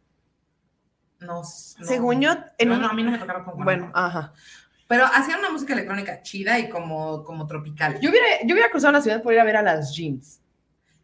[1.21, 1.45] no, no.
[1.45, 4.33] Según yo, en no, un- no, a mí no me tocaron con Bueno, ajá.
[4.91, 7.95] Pero hacían una música electrónica chida y como, como tropical.
[7.95, 10.41] Yo, Yo hubiera, yo hubiera cruzado la ciudad por ir a ver a las jeans.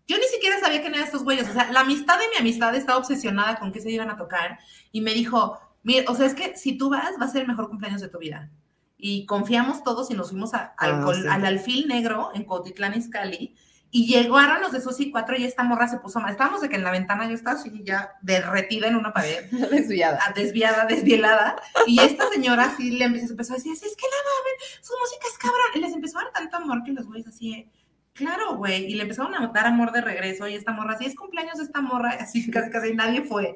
[0.08, 2.98] ni siquiera sabía quién eran estos güeyes, o sea, la amistad de mi amistad estaba
[2.98, 4.58] obsesionada con que se iban a tocar
[4.90, 7.48] y me dijo, mira, o sea, es que si tú vas, va a ser el
[7.48, 8.50] mejor cumpleaños de tu vida.
[8.98, 11.28] Y confiamos todos y nos fuimos a- al, Ah, sí.
[11.30, 13.54] al alfil negro en Cotitlán Izcalli
[13.90, 16.30] y llegaron los de Susi 4 y esta morra se puso mal.
[16.32, 19.44] Estábamos de que en la ventana yo estaba así ya derretida en una pared.
[19.70, 20.18] Desviada.
[20.26, 24.16] a- desviada, desvielada, y esta señora sí le empezó, a decir, así, es que la
[24.24, 27.26] mamen, su música es cabrón, y les empezó a dar tanto amor que los güeyes
[27.28, 27.70] así,
[28.12, 31.14] claro, güey, y le empezaron a dar amor de regreso, y esta morra, así es
[31.14, 33.54] cumpleaños de esta morra, así casi casi nadie fue,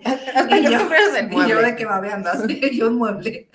[0.50, 0.88] y yo,
[1.30, 3.48] y yo de que babeando, así, yo un mueble.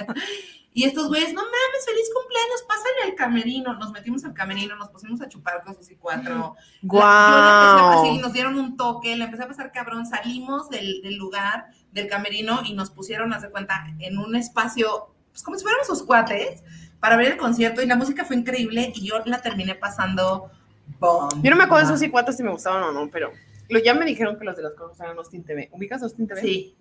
[0.78, 3.74] Y estos güeyes, no mames, feliz cumpleaños, pásale al camerino.
[3.76, 6.56] Nos metimos al camerino, nos pusimos a chupar con sus y cuatro.
[6.82, 8.22] La- yo le empecé a pasar y ¡Guau!
[8.22, 12.60] nos dieron un toque, le empecé a pasar cabrón, salimos del, del lugar, del camerino
[12.66, 16.62] y nos pusieron, haz de cuenta, en un espacio, pues como si fuéramos sus cuates,
[17.00, 20.52] para ver el concierto y la música fue increíble y yo la terminé pasando
[21.00, 21.30] bomba.
[21.42, 23.32] Yo no me acuerdo de esos y cuatro si me gustaban o no, pero
[23.70, 25.70] lo, ya me dijeron que los de las cosas eran Austin TV.
[25.72, 26.42] ¿Ubicas Austin TV?
[26.42, 26.76] Sí.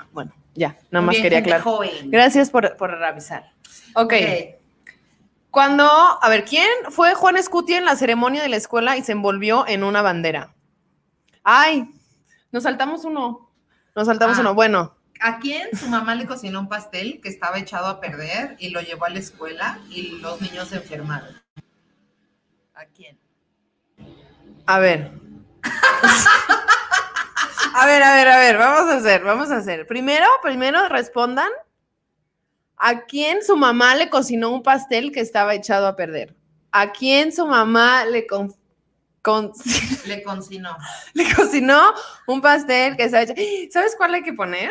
[0.00, 1.62] Ah, bueno, ya, nada más bien, quería aclarar.
[1.62, 2.10] joven.
[2.10, 3.52] Gracias por, por avisar.
[3.94, 4.12] ok.
[4.12, 4.14] Ok.
[5.50, 9.12] Cuando, a ver, ¿quién fue Juan Escutia en la ceremonia de la escuela y se
[9.12, 10.54] envolvió en una bandera?
[11.42, 11.88] Ay,
[12.52, 13.50] nos saltamos uno.
[13.96, 14.42] Nos saltamos Ah.
[14.42, 14.54] uno.
[14.54, 18.68] Bueno, ¿A quién su mamá le cocinó un pastel que estaba echado a perder y
[18.68, 21.34] lo llevó a la escuela y los niños se enfermaron?
[22.74, 23.18] ¿A quién?
[24.66, 25.10] a ver.
[27.74, 29.86] a ver, a ver, a ver, vamos a hacer, vamos a hacer.
[29.86, 31.50] Primero, primero respondan
[32.76, 36.34] a quién su mamá le cocinó un pastel que estaba echado a perder.
[36.70, 38.54] ¿A quién su mamá le con-
[39.22, 39.52] con-
[40.06, 40.76] Le cocinó.
[41.14, 41.92] le cocinó
[42.26, 43.34] un pastel que estaba hecho?
[43.72, 44.70] ¿Sabes cuál hay que poner?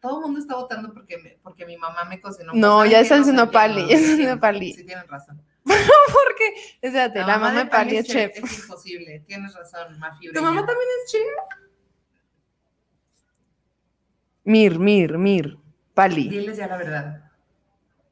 [0.00, 2.52] Todo el mundo está votando porque, me- porque mi mamá me cocinó.
[2.54, 3.02] No, ¿Saben ya qué?
[3.02, 4.72] está No quién, Pali, no, ya sí está diciendo tienen- Pali.
[4.74, 5.42] Sí, tienes razón.
[5.64, 8.32] Porque, espérate, la, mamá de Pali es chef.
[8.34, 10.32] Es imposible, tienes razón, Mafi.
[10.32, 11.22] ¿Tu mamá también es chef?
[14.50, 15.56] Mir, Mir, Mir,
[15.94, 16.28] Pali.
[16.28, 17.22] Diles ya la verdad.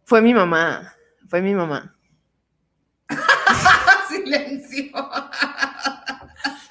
[0.04, 0.94] Fue mi mamá,
[1.26, 1.98] fue mi mamá.
[4.08, 4.92] Silencio.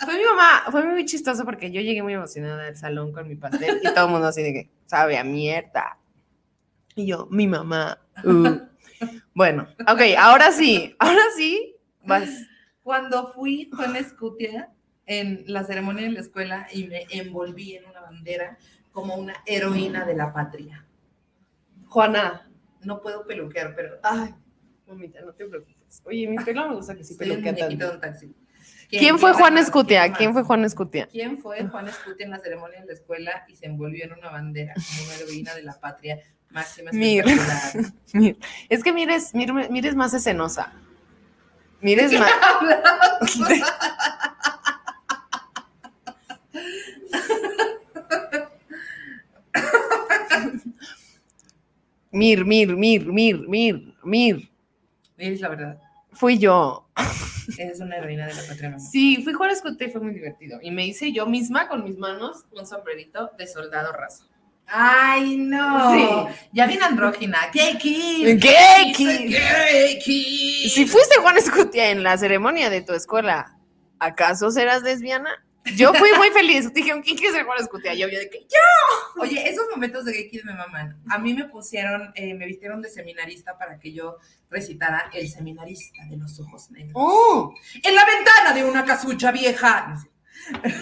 [0.05, 3.35] Fue mi mamá, fue muy chistoso porque yo llegué muy emocionada al salón con mi
[3.35, 5.97] pastel y todo el mundo así de que, sabe a mierda.
[6.95, 7.99] Y yo, mi mamá.
[8.23, 8.61] uh.
[9.33, 11.75] Bueno, ok, ahora sí, ahora sí,
[12.05, 12.29] vas.
[12.83, 14.71] Cuando fui con Escutia
[15.07, 18.57] en la ceremonia de la escuela y me envolví en una bandera
[18.97, 20.83] como una heroína de la patria.
[21.87, 22.49] Juana.
[22.81, 24.33] No puedo peluquear, pero Ay,
[24.87, 26.01] mamita, no te preocupes.
[26.03, 27.91] Oye, mi pelo me gusta que sí peluquea tanto.
[27.93, 28.33] un taxi.
[28.89, 29.55] ¿Quién fue Juan?
[29.59, 30.11] Escutia?
[30.13, 31.07] ¿Quién fue Juan Escutia?
[31.11, 34.31] ¿Quién fue Juan Escutia en la ceremonia de la escuela y se envolvió en una
[34.31, 37.23] bandera como una heroína de la patria máxima Mir.
[38.13, 40.73] Mir- Es que mires, mires, mires más escenosa.
[41.81, 42.31] Mires más.
[52.11, 54.49] Mir, Mir, Mir, Mir, Mir, Mir.
[55.17, 55.77] Diles la verdad.
[56.13, 56.87] Fui yo.
[57.57, 58.79] Eres una heroína de la patria, mamá.
[58.79, 60.59] Sí, fui Juan Escutia y fue muy divertido.
[60.61, 64.25] Y me hice yo misma con mis manos un sombrerito de soldado raso.
[64.67, 65.93] Ay, no.
[65.93, 66.35] Sí.
[66.51, 67.37] Ya bien andrógina.
[67.53, 68.37] ¿Qué, qué?
[68.39, 69.99] ¿Qué, ¿Qué, qué?
[70.03, 70.69] qué?
[70.69, 73.57] Si fuiste Juan Escutia en la ceremonia de tu escuela,
[73.99, 75.29] ¿acaso serás lesbiana?
[75.75, 76.71] Yo fui muy feliz.
[76.73, 77.93] Dijeron, ¿quién quiere ser Juan Escutia?
[77.93, 79.21] Yo, yo de que, yo.
[79.21, 81.01] Oye, esos momentos de X me maman.
[81.09, 84.17] A mí me pusieron, eh, me vistieron de seminarista para que yo
[84.49, 86.93] recitara el seminarista de los ojos negros.
[86.95, 87.53] Oh,
[87.83, 89.97] En la ventana de una casucha vieja.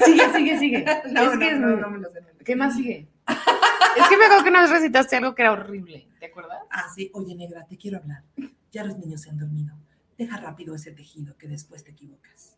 [0.06, 0.86] Sigue, sigue, sigue.
[1.12, 2.20] No, Es no, que es no, no me lo sé.
[2.44, 3.08] ¿Qué más sigue?
[3.28, 6.08] es que me acuerdo que una vez recitaste algo que era horrible.
[6.20, 6.60] ¿Te acuerdas?
[6.70, 7.10] Ah, sí.
[7.14, 8.24] Oye, negra, te quiero hablar.
[8.72, 9.76] Ya los niños se han dormido.
[10.18, 12.55] Deja rápido ese tejido que después te equivocas.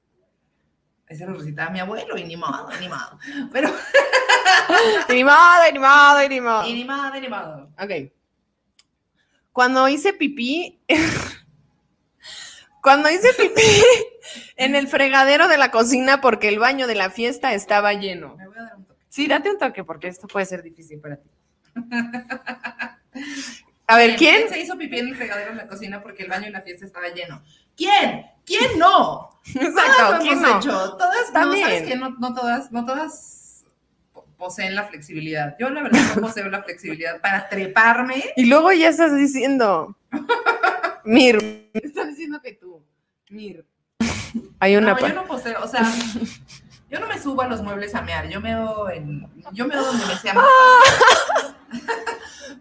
[1.07, 3.17] Ese lo recitaba mi abuelo y ni modo, ni modo.
[3.51, 3.69] Pero,
[5.09, 6.67] Ni modo, ni modo, ni modo.
[6.67, 7.69] y ni modo, ni modo.
[7.79, 8.11] Ok.
[9.53, 10.81] Cuando hice pipí.
[12.81, 13.61] Cuando hice pipí
[14.57, 18.35] en el fregadero de la cocina porque el baño de la fiesta estaba lleno.
[18.37, 19.03] Me voy a dar un toque.
[19.09, 21.29] Sí, date un toque porque esto puede ser difícil para ti.
[23.87, 24.49] A ver, ¿quién?
[24.49, 26.85] se hizo pipí en el fregadero en la cocina porque el baño y la fiesta
[26.85, 27.41] estaba lleno?
[27.75, 28.25] ¿Quién?
[28.45, 29.29] ¿Quién no?
[29.55, 30.57] Exacto, ¿quién hemos no?
[30.59, 30.97] hecho.
[30.97, 31.61] Todas, También.
[31.61, 31.95] no, ¿sabes qué?
[31.95, 33.63] No, no todas, no todas
[34.11, 35.55] po- poseen la flexibilidad.
[35.59, 38.23] Yo la verdad no poseo la flexibilidad para treparme.
[38.35, 39.95] Y luego ya estás diciendo.
[41.05, 41.69] Mir.
[41.73, 42.83] Estás diciendo que tú.
[43.29, 43.65] Mir.
[44.59, 44.93] Hay una.
[44.93, 45.83] No, yo no poseo, o sea,
[46.89, 50.05] yo no me subo a los muebles a mear, yo meo en, yo meo donde
[50.05, 50.45] me sea más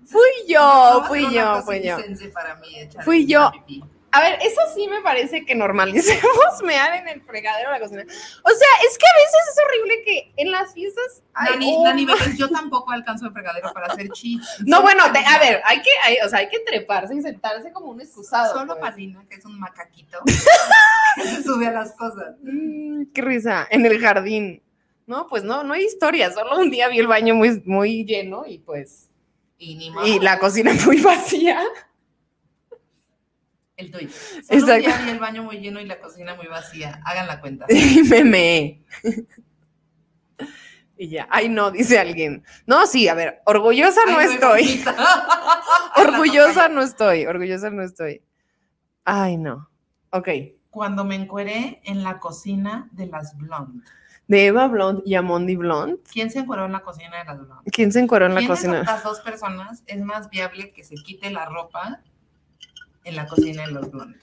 [0.06, 1.96] Fui yo, fui una yo, fui yo.
[2.32, 2.68] para mí
[3.04, 3.50] Fui yo.
[3.52, 3.82] pipí.
[4.12, 6.22] A ver, eso sí me parece que normalicemos
[6.64, 8.02] mear en el fregadero de la cocina.
[8.02, 11.22] O sea, es que a veces es horrible que en las fiestas.
[11.34, 14.40] hay Nani, un- Nani Vélez, yo tampoco alcanzo el fregadero para hacer chis.
[14.64, 17.72] No, bueno, te- a ver, hay que, hay- o sea, hay que treparse y sentarse
[17.72, 18.54] como un excusado.
[18.54, 18.90] Solo pues.
[18.90, 20.18] Palina, que es un macaquito,
[21.22, 22.36] se sube a las cosas.
[22.42, 24.62] Mm, qué risa, en el jardín.
[25.06, 28.44] No, pues no, no hay historia, solo un día vi el baño muy, muy lleno
[28.46, 29.08] y pues,
[29.58, 30.06] Y ni modo.
[30.06, 31.60] y la cocina muy vacía.
[33.76, 34.08] El tuyo.
[34.08, 34.86] Solo un Exacto.
[34.88, 37.00] día vi el baño muy lleno y la cocina muy vacía.
[37.04, 37.66] Hagan la cuenta.
[37.70, 38.84] Y me meé.
[40.98, 42.42] Y ya, ay no, dice alguien.
[42.66, 44.82] No, sí, a ver, orgullosa no estoy.
[45.96, 48.22] Orgullosa no estoy, orgullosa no estoy.
[49.04, 49.68] Ay, no.
[50.08, 50.28] Ok.
[50.70, 53.84] Cuando me encueré en la cocina de las Blonde.
[54.28, 55.98] De Eva Blond y Amondi Blond.
[56.12, 57.70] ¿Quién se encueró en la cocina de las Blonde?
[57.70, 58.80] ¿Quién se encueró en la ¿Quién de cocina?
[58.80, 62.00] estas dos personas es más viable que se quite la ropa
[63.04, 64.18] en la cocina de los Blonde?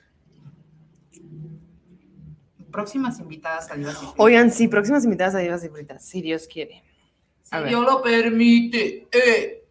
[2.72, 4.16] Próximas invitadas a Divas y Fritas.
[4.18, 6.84] Oigan, sí, próximas invitadas a Divas y Fritas, si Dios quiere.
[7.44, 7.70] Si a ver.
[7.70, 9.08] Dios lo permite.
[9.12, 9.64] eh.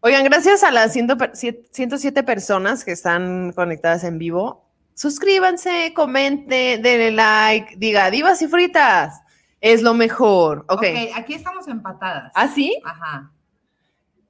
[0.00, 4.69] Oigan, gracias a las 100 per- ciet- 107 personas que están conectadas en vivo,
[5.00, 9.22] suscríbanse, comenten, denle like, diga Divas y Fritas,
[9.58, 10.66] es lo mejor.
[10.68, 10.82] Ok.
[10.82, 12.30] ok, aquí estamos empatadas.
[12.34, 12.78] ¿Ah, sí?
[12.84, 13.32] Ajá.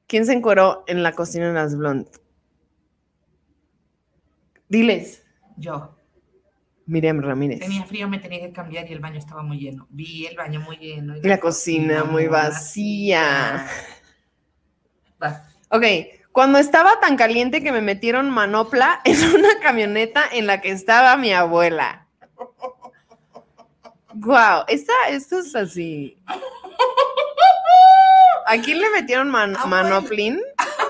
[0.06, 2.06] ¿Quién se encueró en la cocina de las Blond?
[4.68, 5.24] Diles.
[5.56, 5.96] Yo.
[6.86, 7.58] Miriam Ramírez.
[7.58, 9.88] Tenía frío, me tenía que cambiar y el baño estaba muy lleno.
[9.90, 11.16] Vi el baño muy lleno.
[11.16, 13.66] Y la cocina muy vacía.
[15.20, 15.48] Va.
[15.70, 15.84] Ok,
[16.40, 21.14] cuando estaba tan caliente que me metieron manopla en una camioneta en la que estaba
[21.18, 22.06] mi abuela.
[24.14, 26.16] Wow, esta, esto es así.
[28.46, 30.40] ¿A quién le metieron man- manoplín?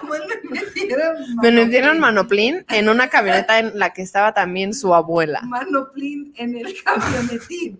[0.08, 2.64] Me metieron Me metieron manoplín.
[2.68, 5.40] en una camioneta en la que estaba también su abuela.
[5.42, 7.76] Manoplín en el camionetín.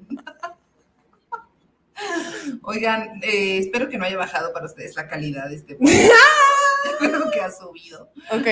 [2.63, 5.79] Oigan, eh, espero que no haya bajado para ustedes la calidad de este
[7.41, 8.11] que ha subido.
[8.31, 8.47] Ok.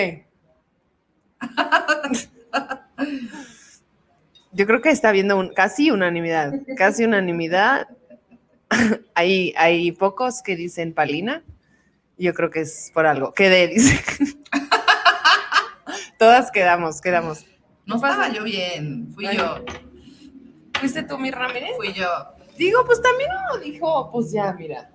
[4.53, 7.89] Yo creo que está un, casi unanimidad, casi unanimidad.
[9.15, 11.43] Hay, hay pocos que dicen Palina.
[12.19, 13.33] Yo creo que es por algo.
[13.33, 14.01] Quedé, dice.
[16.19, 17.47] Todas quedamos, quedamos.
[17.87, 19.39] No estaba yo bien, fui Ay.
[19.39, 19.65] yo,
[20.79, 21.71] ¿Fuiste tú, mi Ramírez?
[21.77, 22.09] fui yo.
[22.57, 24.91] Digo, pues también uno dijo, pues ya, mira.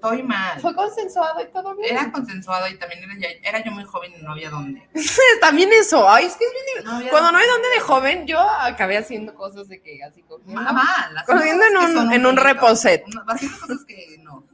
[0.00, 0.60] Estoy mal.
[0.60, 1.96] Fue consensuado y todo bien.
[1.96, 3.00] Era consensuado y también
[3.42, 4.88] era, yo muy joven y no había dónde.
[5.40, 6.08] También eso.
[6.08, 7.68] Ay, es que es bien No Cuando no hay dónde.
[7.70, 10.62] de joven, yo acabé haciendo cosas de que así cogiendo.
[10.62, 13.02] Mamá, las Cogiendo en un- en un reposet.
[13.26, 14.44] Haciendo cosas que no.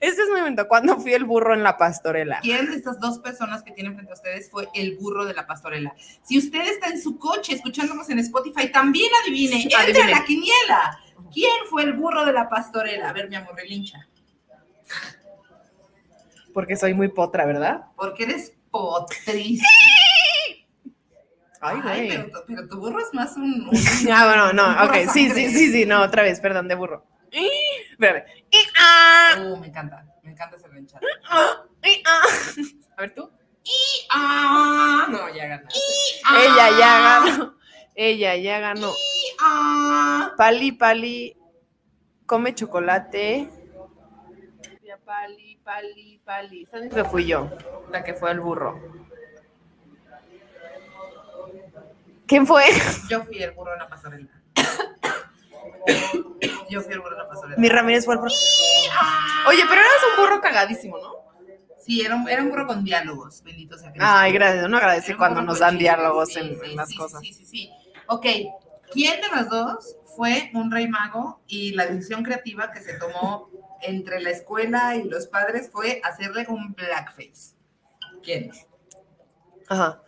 [0.00, 0.66] Este es mi momento.
[0.66, 2.40] Cuando fui el burro en la pastorela.
[2.40, 5.46] ¿Quién de estas dos personas que tienen frente a ustedes fue el burro de la
[5.46, 5.94] pastorela?
[6.22, 10.10] Si usted está en su coche escuchándonos en Spotify, también adivine, entre Adivine.
[10.10, 10.98] la quiniela.
[11.32, 13.10] ¿Quién fue el burro de la pastorela?
[13.10, 14.08] A ver, mi amor, relincha.
[16.52, 17.82] Porque soy muy potra, ¿verdad?
[17.96, 19.68] Porque eres potrísima.
[21.60, 22.08] Ay, güey.
[22.08, 23.68] pero, pero tu burro es más un.
[23.68, 23.70] un-
[24.10, 27.04] Ah, bueno, no, ok, sí, sí, sí, sí, no, otra vez, perdón, de burro.
[27.32, 27.50] Y,
[27.92, 28.24] espérame.
[28.50, 30.04] Y, ah, Uh, me encanta.
[30.22, 31.06] Me encanta ese ranchado.
[31.84, 32.22] y, ah.
[32.96, 33.30] A ver tú.
[34.10, 35.78] Ah, no, ya ganaste.
[36.42, 37.54] Ella ya ganó.
[37.94, 38.92] Ella ya ganó.
[39.40, 40.32] Ah.
[40.36, 41.36] Pali, Pali,
[42.26, 43.48] come chocolate.
[44.82, 46.66] Ya, Pali, Pali, Pali.
[46.72, 47.50] Vez que fui yo,
[47.90, 48.80] la que fue el burro.
[52.26, 52.64] ¿Quién fue?
[53.08, 54.39] Yo fui el burro en la pasarela.
[56.70, 57.56] Yo fui el burro en la pasarela.
[57.56, 58.32] Mi Ramírez fue el burro.
[59.48, 61.20] Oye, pero eras un burro cagadísimo, ¿no?
[61.78, 64.06] Sí, era un, era un burro con diálogos, bendito sea Cristo.
[64.08, 64.66] Ay, gracias.
[64.66, 67.20] Uno agradece cuando nos dan diálogos sí, en, sí, en las sí, cosas.
[67.20, 67.70] Sí, sí, sí.
[68.06, 68.26] Ok,
[68.92, 73.48] ¿quién de las dos fue un rey mago y la decisión creativa que se tomó
[73.82, 77.54] entre la escuela y los padres fue hacerle un blackface?
[78.22, 78.52] ¿Quién?
[79.68, 80.02] Ajá.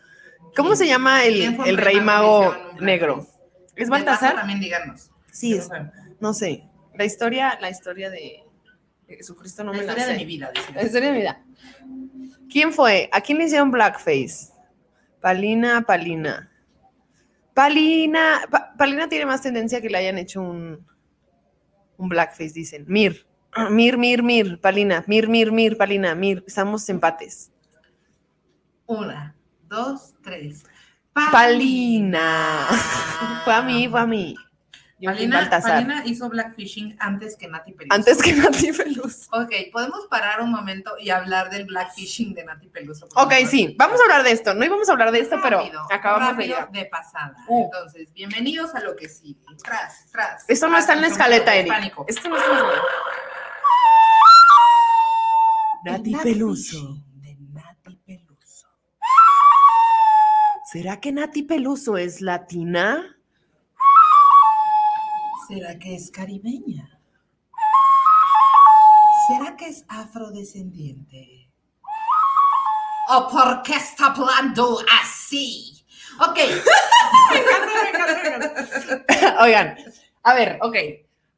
[0.56, 3.26] ¿Cómo se llama el, ¿Quién fue un el rey mago negro?
[3.74, 4.35] ¿Es De Baltasar?
[4.35, 5.12] También díganos.
[5.32, 5.90] Sí, es- no sé.
[6.20, 6.68] no sé.
[6.94, 8.44] La historia, la historia de,
[9.08, 10.18] Jesucristo no La me la historia de sé.
[10.18, 10.50] mi vida.
[10.74, 11.42] La historia de mi vida.
[12.50, 13.08] ¿Quién fue?
[13.12, 14.52] ¿A quién le hicieron blackface?
[15.20, 16.50] Palina, Palina.
[17.54, 20.86] Palina, Pa- Palina tiene más tendencia que le hayan hecho un,
[21.98, 22.84] un blackface, dicen.
[22.88, 23.26] Mir,
[23.70, 26.42] Mir, Mir, Mir, Palina, Mir, Mir, Mir, Palina, Mir.
[26.46, 27.50] Estamos empates.
[28.86, 29.34] Una,
[29.68, 30.64] dos, tres.
[31.12, 32.66] Palina.
[33.44, 34.34] fue a mí, fue a mí.
[35.02, 37.94] Palina, hizo blackfishing antes que Nati Peluso.
[37.94, 39.28] Antes que Nati Peluso.
[39.32, 43.08] Ok, podemos parar un momento y hablar del blackfishing de Nati Peluso.
[43.16, 44.54] Ok, sí, vamos a hablar de esto.
[44.54, 46.72] No íbamos a hablar de esto, pero acabamos de rápido, llegar.
[46.72, 47.34] de pasada.
[47.48, 47.64] Uh.
[47.64, 49.40] Entonces, bienvenidos a lo que sigue.
[49.64, 50.48] Tras, tras.
[50.48, 51.72] Esto no tras, está en la escaleta, Eric.
[51.72, 52.04] hispánico.
[52.08, 52.86] Esto no está en la escaleta.
[55.84, 56.96] Nati Peluso.
[57.16, 58.68] De Nati Peluso.
[60.70, 63.18] ¿Será que Nati Peluso es latina?
[65.52, 66.98] ¿Será que es caribeña?
[69.26, 71.50] ¿Será que es afrodescendiente?
[73.10, 75.84] ¿O por qué está hablando así?
[76.20, 76.38] Ok.
[79.42, 79.76] Oigan,
[80.22, 80.76] a ver, ok.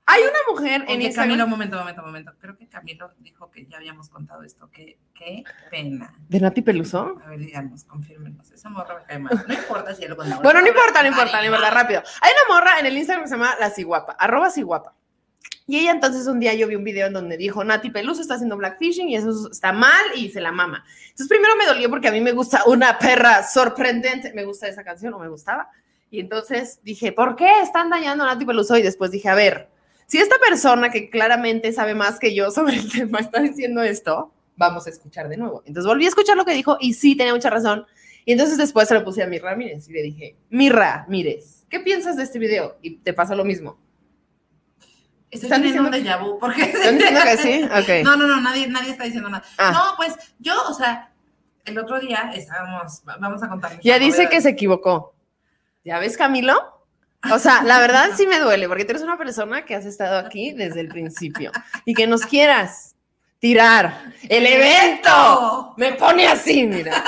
[0.07, 1.31] Hay una mujer en Oye, Instagram.
[1.31, 2.33] Camilo, momento, momento, momento.
[2.39, 4.69] Creo que Camilo dijo que ya habíamos contado esto.
[4.71, 6.15] Qué, qué pena.
[6.29, 7.19] ¿De Nati Peluso?
[7.25, 8.51] A ver, díganos, confírmenos.
[8.51, 9.45] Esa morra me cae mal.
[9.49, 10.43] No importa si lo contamos.
[10.43, 12.03] Bueno, no importa, no importa, no importa, rápido.
[12.21, 14.95] Hay una morra en el Instagram que se llama La Ciguapa, arroba Ciguapa.
[15.67, 18.35] Y ella entonces un día yo vi un video en donde dijo, Nati Peluso está
[18.35, 20.85] haciendo blackfishing y eso está mal y se la mama.
[21.05, 24.85] Entonces primero me dolió porque a mí me gusta una perra sorprendente, me gusta esa
[24.85, 25.71] canción o me gustaba.
[26.11, 28.77] Y entonces dije, ¿por qué están dañando a Nati Peluso?
[28.77, 29.71] Y después dije, a ver,
[30.15, 34.33] si esta persona que claramente sabe más que yo sobre el tema está diciendo esto,
[34.55, 35.65] vamos a escuchar de nuevo.
[35.67, 37.85] Entonces volví a escuchar lo que dijo y sí, tenía mucha razón.
[38.25, 41.81] Y entonces después se lo puse a Mirra Ramírez y le dije, Mirra, mires, ¿qué
[41.81, 42.79] piensas de este video?
[42.81, 43.77] Y te pasa lo mismo.
[45.33, 46.39] Estoy ¿Están teniendo un diciendo- déjà vu.
[46.39, 46.63] Porque...
[46.63, 47.63] ¿Están diciendo que sí?
[47.65, 48.05] Ok.
[48.05, 49.43] No, no, no, nadie, nadie está diciendo nada.
[49.59, 49.73] Ah.
[49.73, 51.13] No, pues yo, o sea,
[51.65, 53.81] el otro día estábamos, vamos a contar.
[53.83, 55.17] Ya dice que se equivocó.
[55.85, 56.74] ¿Ya ves, Camilo?
[57.33, 60.19] O sea, la verdad sí me duele, porque tú eres una persona que has estado
[60.19, 61.51] aquí desde el principio
[61.85, 62.97] y que nos quieras
[63.39, 65.75] tirar el evento.
[65.77, 67.03] Me pone así, mira.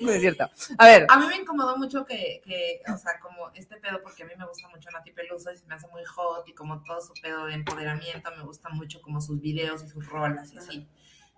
[0.00, 0.50] No es cierto.
[0.78, 4.24] A ver, A mí me incomodó mucho que, que, o sea, como este pedo, porque
[4.24, 6.82] a mí me gusta mucho Nati Peluso y se me hace muy hot y como
[6.82, 10.58] todo su pedo de empoderamiento, me gusta mucho como sus videos y sus rolas y
[10.58, 10.88] así.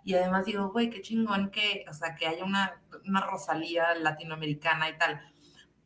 [0.05, 4.88] Y además digo, güey, qué chingón que, o sea, que haya una, una Rosalía latinoamericana
[4.88, 5.20] y tal.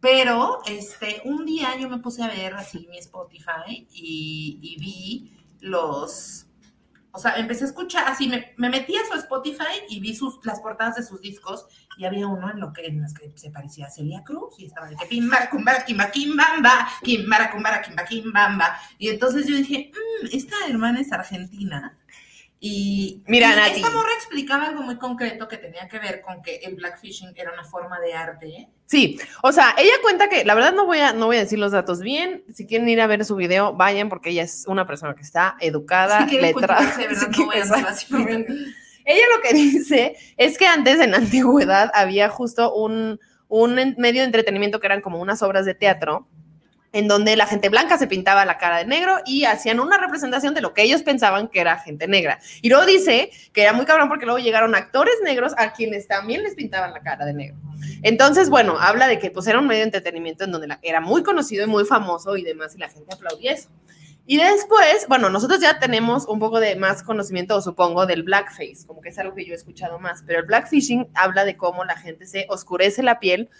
[0.03, 6.47] Pero, este, un día yo me puse a ver así mi Spotify y, vi los,
[7.13, 10.45] o sea, empecé a escuchar, así me, me metí a su Spotify y vi sus,
[10.45, 13.53] las portadas de sus discos y había uno en lo que en las que se
[13.53, 18.05] parecía a Celia Cruz y estaba de que pimbara, cumbara, kimba, kimbamba, kimbara, cumbara, kimba,
[18.05, 18.77] kimbamba.
[18.99, 21.97] Y entonces yo dije, "Mm, esta hermana es argentina.
[22.65, 23.81] Y, Mira, y Nati.
[23.81, 27.53] esta morra explicaba algo muy concreto que tenía que ver con que el blackfishing era
[27.53, 28.69] una forma de arte.
[28.87, 31.59] sí, o sea, ella cuenta que, la verdad no voy a, no voy a decir
[31.59, 34.87] los datos bien, si quieren ir a ver su video, vayan porque ella es una
[34.87, 36.89] persona que está educada, Si letrada.
[39.05, 44.21] Ella lo que dice es que antes en la antigüedad había justo un, un medio
[44.21, 46.29] de entretenimiento que eran como unas obras de teatro
[46.93, 50.55] en donde la gente blanca se pintaba la cara de negro y hacían una representación
[50.55, 52.39] de lo que ellos pensaban que era gente negra.
[52.61, 56.43] Y luego dice que era muy cabrón porque luego llegaron actores negros a quienes también
[56.43, 57.57] les pintaban la cara de negro.
[58.03, 61.23] Entonces, bueno, habla de que pues era un medio de entretenimiento en donde era muy
[61.23, 63.71] conocido y muy famoso y demás y la gente aplaudía eso.
[64.25, 69.01] Y después, bueno, nosotros ya tenemos un poco de más conocimiento, supongo, del blackface, como
[69.01, 71.97] que es algo que yo he escuchado más, pero el blackfishing habla de cómo la
[71.97, 73.51] gente se oscurece la piel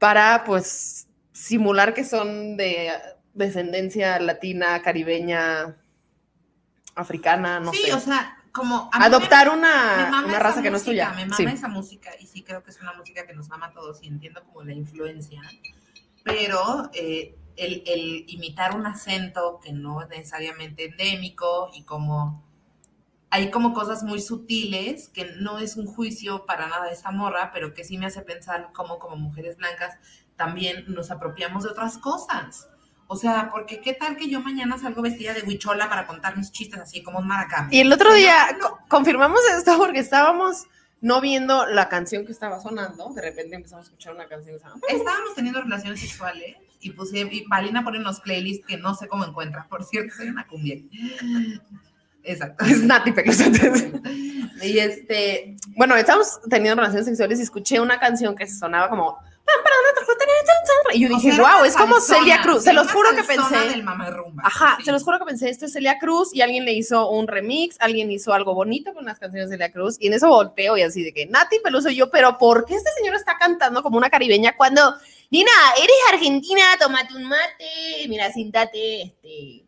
[0.00, 2.90] para pues simular que son de
[3.34, 5.76] descendencia latina, caribeña,
[6.94, 7.94] africana, no sí, sé.
[7.94, 8.90] o sea, como...
[8.92, 11.16] Adoptar me una, una raza que no es música, tuya.
[11.16, 11.44] Me mama Sí.
[11.44, 14.08] esa música y sí creo que es una música que nos ama a todos y
[14.08, 15.40] entiendo como la influencia,
[16.24, 22.44] pero eh, el, el imitar un acento que no es necesariamente endémico y como
[23.30, 27.50] hay como cosas muy sutiles que no es un juicio para nada de esa morra,
[27.54, 29.96] pero que sí me hace pensar cómo como mujeres blancas
[30.46, 32.68] también nos apropiamos de otras cosas.
[33.06, 36.50] O sea, porque qué tal que yo mañana salgo vestida de huichola para contar mis
[36.50, 37.68] chistes así como un maracame.
[37.70, 40.64] Y el otro día no, co- confirmamos esto porque estábamos
[41.00, 43.12] no viendo la canción que estaba sonando.
[43.14, 44.96] De repente empezamos a escuchar una canción que.
[44.96, 49.24] Estábamos teniendo relaciones sexuales y puse, y Valina pone unos playlists que no sé cómo
[49.24, 49.66] encuentra.
[49.68, 50.78] Por cierto, soy una cumbia.
[52.24, 52.64] Exacto.
[52.64, 53.12] Es Nati.
[54.62, 59.18] Y este, Bueno, estábamos teniendo relaciones sexuales y escuché una canción que sonaba como.
[60.94, 62.64] Y yo dije, wow, es como Celia Cruz.
[62.64, 63.56] Se los juro que pensé.
[63.70, 63.84] del.
[64.42, 64.84] Ajá, Sí.
[64.84, 67.76] se los juro que pensé, esto es Celia Cruz y alguien le hizo un remix,
[67.80, 70.82] alguien hizo algo bonito con las canciones de Celia Cruz y en eso volteo y
[70.82, 73.96] así de que Nati Peluso y yo, pero ¿por qué este señor está cantando como
[73.96, 74.94] una caribeña cuando,
[75.30, 79.61] Nina, eres argentina, tómate un mate, mira, siéntate, este,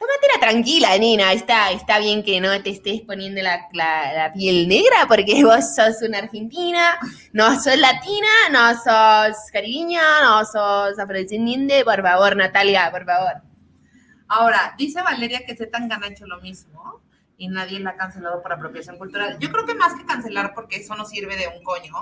[0.00, 4.66] tómatela tranquila, Nina, está, está bien que no te estés poniendo la, la- la piel
[4.66, 6.98] negra porque vos sos una argentina,
[7.32, 13.42] no sos latina, no sos caribeña, no sos afrodescendiente, por favor, Natalia, por favor.
[14.28, 17.02] Ahora, dice Valeria que Zetangana ha hecho lo mismo
[17.36, 19.38] y nadie la ha cancelado por apropiación cultural.
[19.38, 21.92] Yo creo que más que cancelar, porque eso no sirve de un coño,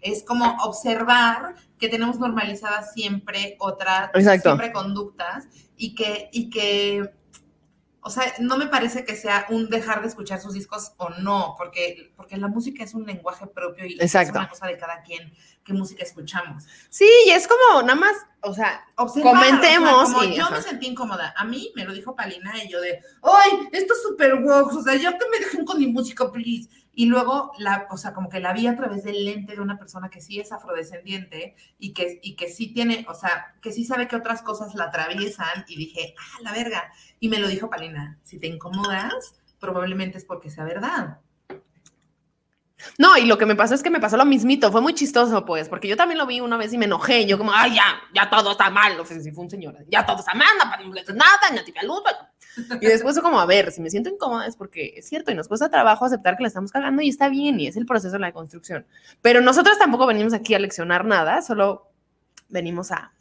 [0.00, 4.50] es como observar que tenemos normalizadas siempre otras, Exacto.
[4.50, 5.46] siempre conductas
[5.76, 7.10] y que, y que,
[8.04, 11.54] o sea, no me parece que sea un dejar de escuchar sus discos o no,
[11.56, 14.30] porque, porque la música es un lenguaje propio y Exacto.
[14.32, 15.32] es una cosa de cada quien
[15.64, 16.64] qué música escuchamos.
[16.90, 20.44] Sí, y es como nada más, o sea, Observar, Comentemos o sea, como y- yo
[20.44, 20.56] ajá.
[20.56, 21.32] me sentí incómoda.
[21.36, 24.72] A mí me lo dijo Palina y yo de, ¡ay, esto es súper woke!
[24.74, 26.68] O sea, ya que me dejen con mi música, please.
[26.94, 29.78] Y luego, la, o sea, como que la vi a través del lente de una
[29.78, 33.84] persona que sí es afrodescendiente y que, y que sí tiene, o sea, que sí
[33.84, 36.92] sabe que otras cosas la atraviesan y dije, ¡ah, la verga!
[37.18, 41.18] Y me lo dijo Palina, si te incomodas, probablemente es porque sea verdad.
[42.98, 45.46] no, y lo que me pasó es que me pasó lo mismito, fue muy chistoso,
[45.46, 48.02] pues, porque yo también lo vi una vez y me enojé, yo como, ay, ya,
[48.14, 51.14] ya todo está mal, o sea, si fue un señor, ya todo está mal, no
[51.14, 52.02] nada, no te luz,
[52.80, 55.48] y después como, a ver, si me siento incómoda es porque es cierto, y nos
[55.48, 58.18] cuesta trabajo aceptar que la estamos cagando y está bien, y es el proceso de
[58.20, 58.86] la construcción,
[59.20, 61.90] pero nosotros tampoco venimos aquí a leccionar nada, solo
[62.48, 63.12] venimos a,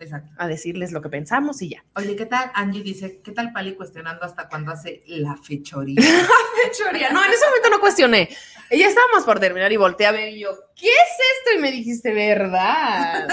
[0.00, 0.30] Exacto.
[0.38, 1.84] a decirles lo que pensamos y ya.
[1.94, 2.50] Oye, ¿qué tal?
[2.54, 6.00] Angie dice, ¿qué tal Pali cuestionando hasta cuando hace la fechoría?
[6.64, 7.10] Fechoría.
[7.10, 8.30] No, en ese momento no cuestioné.
[8.70, 11.58] Ella estábamos por terminar y volteé a ver y yo, ¿qué es esto?
[11.58, 13.28] Y me dijiste, ¿verdad?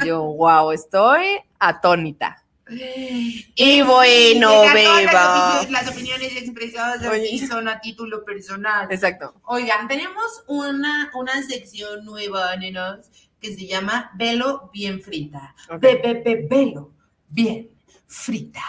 [0.00, 2.39] Y yo, wow, estoy atónita.
[2.72, 5.02] Y bueno, beba.
[5.02, 8.86] Las, opiniones- las opiniones expresadas aquí son a título personal.
[8.90, 9.34] Exacto.
[9.44, 13.10] Oigan, tenemos una, una sección nueva, nenos,
[13.40, 15.54] que se llama Velo Bien Frita.
[15.68, 15.80] Ok.
[15.80, 16.92] Ve, ve, ve, velo
[17.28, 17.70] bien
[18.06, 18.60] frita.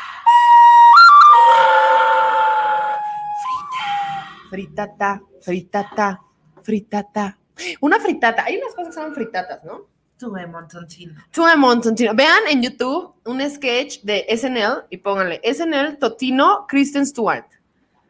[4.50, 6.22] Fritata, fritata,
[6.62, 7.38] fritata.
[7.80, 8.44] Una fritata.
[8.46, 9.88] Hay unas cosas que llaman fritatas, ¿no?
[10.22, 11.16] Tuve montoncino.
[11.32, 12.14] Tuemon Totino.
[12.14, 17.48] Vean en YouTube un sketch de SNL y pónganle SNL Totino Kristen Stewart.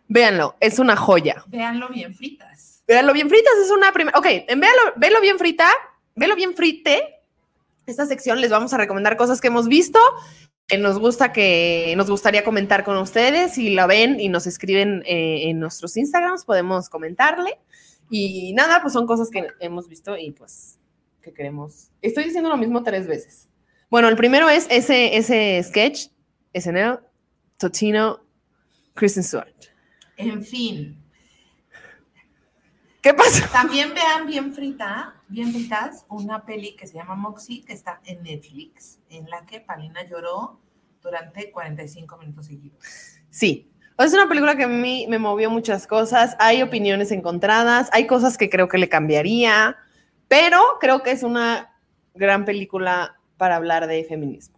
[0.10, 1.42] Véanlo, es una joya.
[1.48, 2.84] Véanlo bien fritas.
[2.86, 4.20] Véanlo bien fritas, es una primera.
[4.20, 5.70] Ok, en véalo, velo bien frita,
[6.14, 7.22] velo bien frite.
[7.86, 10.00] Esta sección les vamos a recomendar cosas que hemos visto,
[10.68, 13.54] que nos gusta que nos gustaría comentar con ustedes.
[13.54, 17.58] Si la ven y nos escriben eh, en nuestros Instagrams, podemos comentarle.
[18.10, 20.78] Y nada, pues son cosas que hemos visto y pues
[21.22, 21.90] que queremos.
[22.02, 23.48] Estoy diciendo lo mismo tres veces.
[23.90, 26.08] Bueno, el primero es ese, ese sketch,
[26.54, 27.00] SNL,
[27.58, 28.22] Totino,
[28.94, 29.54] Kristen Stewart.
[30.18, 31.02] En fin,
[33.02, 33.50] ¿Qué pasa?
[33.52, 38.22] también vean bien frita, bien fritas, una peli que se llama Moxie, que está en
[38.22, 40.60] Netflix, en la que Palina lloró
[41.02, 42.78] durante 45 minutos seguidos.
[43.32, 43.68] Sí.
[43.98, 46.36] Es una película que a mí me movió muchas cosas.
[46.40, 49.78] Hay opiniones encontradas, hay cosas que creo que le cambiaría,
[50.32, 51.78] pero creo que es una
[52.16, 54.58] gran película para hablar de feminismo.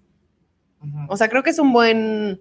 [1.07, 2.39] O sea, creo que es un buen.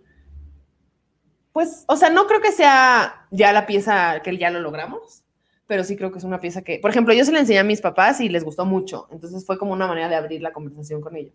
[1.54, 5.24] Pues, o sea, no creo que sea ya la pieza que ya lo logramos,
[5.66, 7.64] pero sí creo que es una pieza que, por ejemplo, yo se la enseñé a
[7.64, 9.08] mis papás y les gustó mucho.
[9.10, 11.32] Entonces fue como una manera de abrir la conversación con ellos.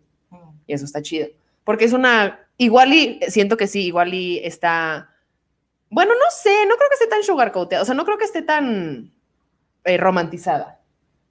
[0.68, 1.26] Y eso está chido.
[1.64, 2.46] Porque es una.
[2.58, 5.10] Igual y siento que sí, igual y está.
[5.90, 7.82] Bueno, no sé, no creo que esté tan sugarcoateada.
[7.82, 9.12] O sea, no creo que esté tan
[9.82, 10.77] eh, romantizada.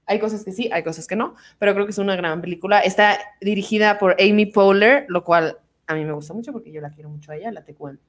[0.07, 2.79] Hay cosas que sí, hay cosas que no, pero creo que es una gran película.
[2.79, 6.89] Está dirigida por Amy Poehler, lo cual a mí me gusta mucho porque yo la
[6.91, 7.99] quiero mucho a ella, la tecuan.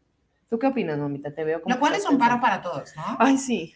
[0.49, 1.35] ¿Tú qué opinas, mamita?
[1.35, 1.75] Te veo como...
[1.75, 3.03] Lo cual es un paro para todos, ¿no?
[3.19, 3.75] Ay, sí.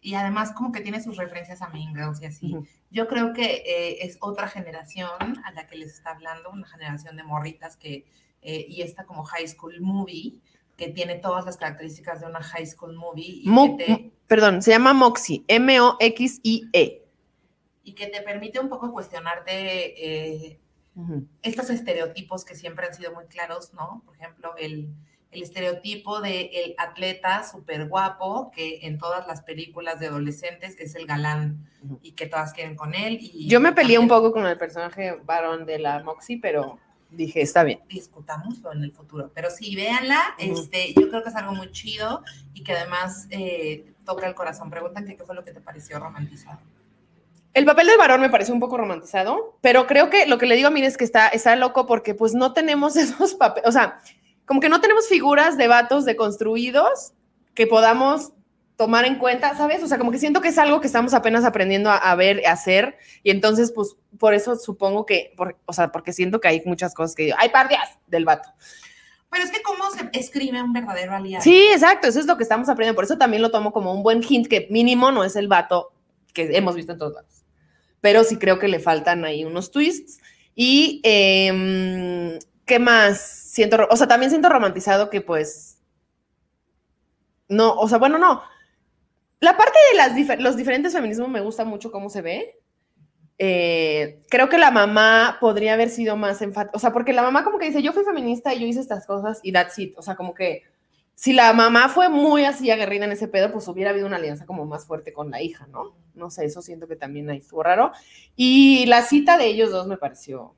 [0.00, 2.56] Y además como que tiene sus referencias a Mean Girls y así.
[2.90, 5.10] Yo creo que eh, es otra generación
[5.44, 8.06] a la que les está hablando, una generación de morritas que,
[8.42, 10.34] eh, y esta como high school movie,
[10.76, 14.62] que tiene todas las características de una high school movie y, Mo- que, te, Perdón,
[14.62, 17.02] se llama Moxie, M-O-X-I-E.
[17.86, 20.58] Y que te permite un poco cuestionarte eh,
[21.42, 24.02] estos estereotipos que siempre han sido muy claros, ¿no?
[24.04, 24.92] Por ejemplo, el,
[25.30, 30.96] el estereotipo de el atleta súper guapo, que en todas las películas de adolescentes es
[30.96, 31.64] el galán
[32.02, 33.18] y que todas quieren con él.
[33.20, 37.40] Y Yo me peleé un poco con el personaje varón de la Moxie, pero dije,
[37.40, 37.78] está bien.
[37.88, 39.30] Discutámoslo en el futuro.
[39.32, 43.92] Pero sí, véanla, este, yo creo que es algo muy chido y que además eh,
[44.04, 44.70] toca el corazón.
[44.70, 46.58] Preguntan que qué fue lo que te pareció romantizado.
[47.56, 50.56] El papel del varón me parece un poco romantizado, pero creo que lo que le
[50.56, 53.72] digo a mí es que está, está loco porque pues no tenemos esos papeles, o
[53.72, 53.98] sea,
[54.44, 57.14] como que no tenemos figuras de vatos deconstruidos
[57.54, 58.32] que podamos
[58.76, 59.82] tomar en cuenta, ¿sabes?
[59.82, 62.46] O sea, como que siento que es algo que estamos apenas aprendiendo a, a ver,
[62.46, 66.48] a hacer, y entonces pues por eso supongo que, por- o sea, porque siento que
[66.48, 68.50] hay muchas cosas que digo, hay pardias del vato.
[69.30, 71.42] Pero es que cómo se escribe un verdadero aliado.
[71.42, 74.02] Sí, exacto, eso es lo que estamos aprendiendo, por eso también lo tomo como un
[74.02, 75.92] buen hint que mínimo no es el vato
[76.34, 77.35] que hemos visto en todos lados.
[78.06, 80.20] Pero sí creo que le faltan ahí unos twists.
[80.54, 83.18] Y, em, ¿qué más?
[83.18, 85.80] Siento, o sea, también siento romantizado que pues,
[87.48, 88.42] no, o sea, bueno, no.
[89.40, 92.60] La parte de las los diferentes feminismos me gusta mucho cómo se ve.
[93.38, 97.42] Eh, creo que la mamá podría haber sido más enfática, o sea, porque la mamá
[97.42, 100.02] como que dice, yo fui feminista y yo hice estas cosas y that's it, o
[100.02, 100.62] sea, como que
[101.16, 104.44] si la mamá fue muy así aguerrida en ese pedo, pues hubiera habido una alianza
[104.44, 105.96] como más fuerte con la hija, ¿no?
[106.14, 107.92] No sé, eso siento que también ahí estuvo raro.
[108.36, 110.54] Y la cita de ellos dos me pareció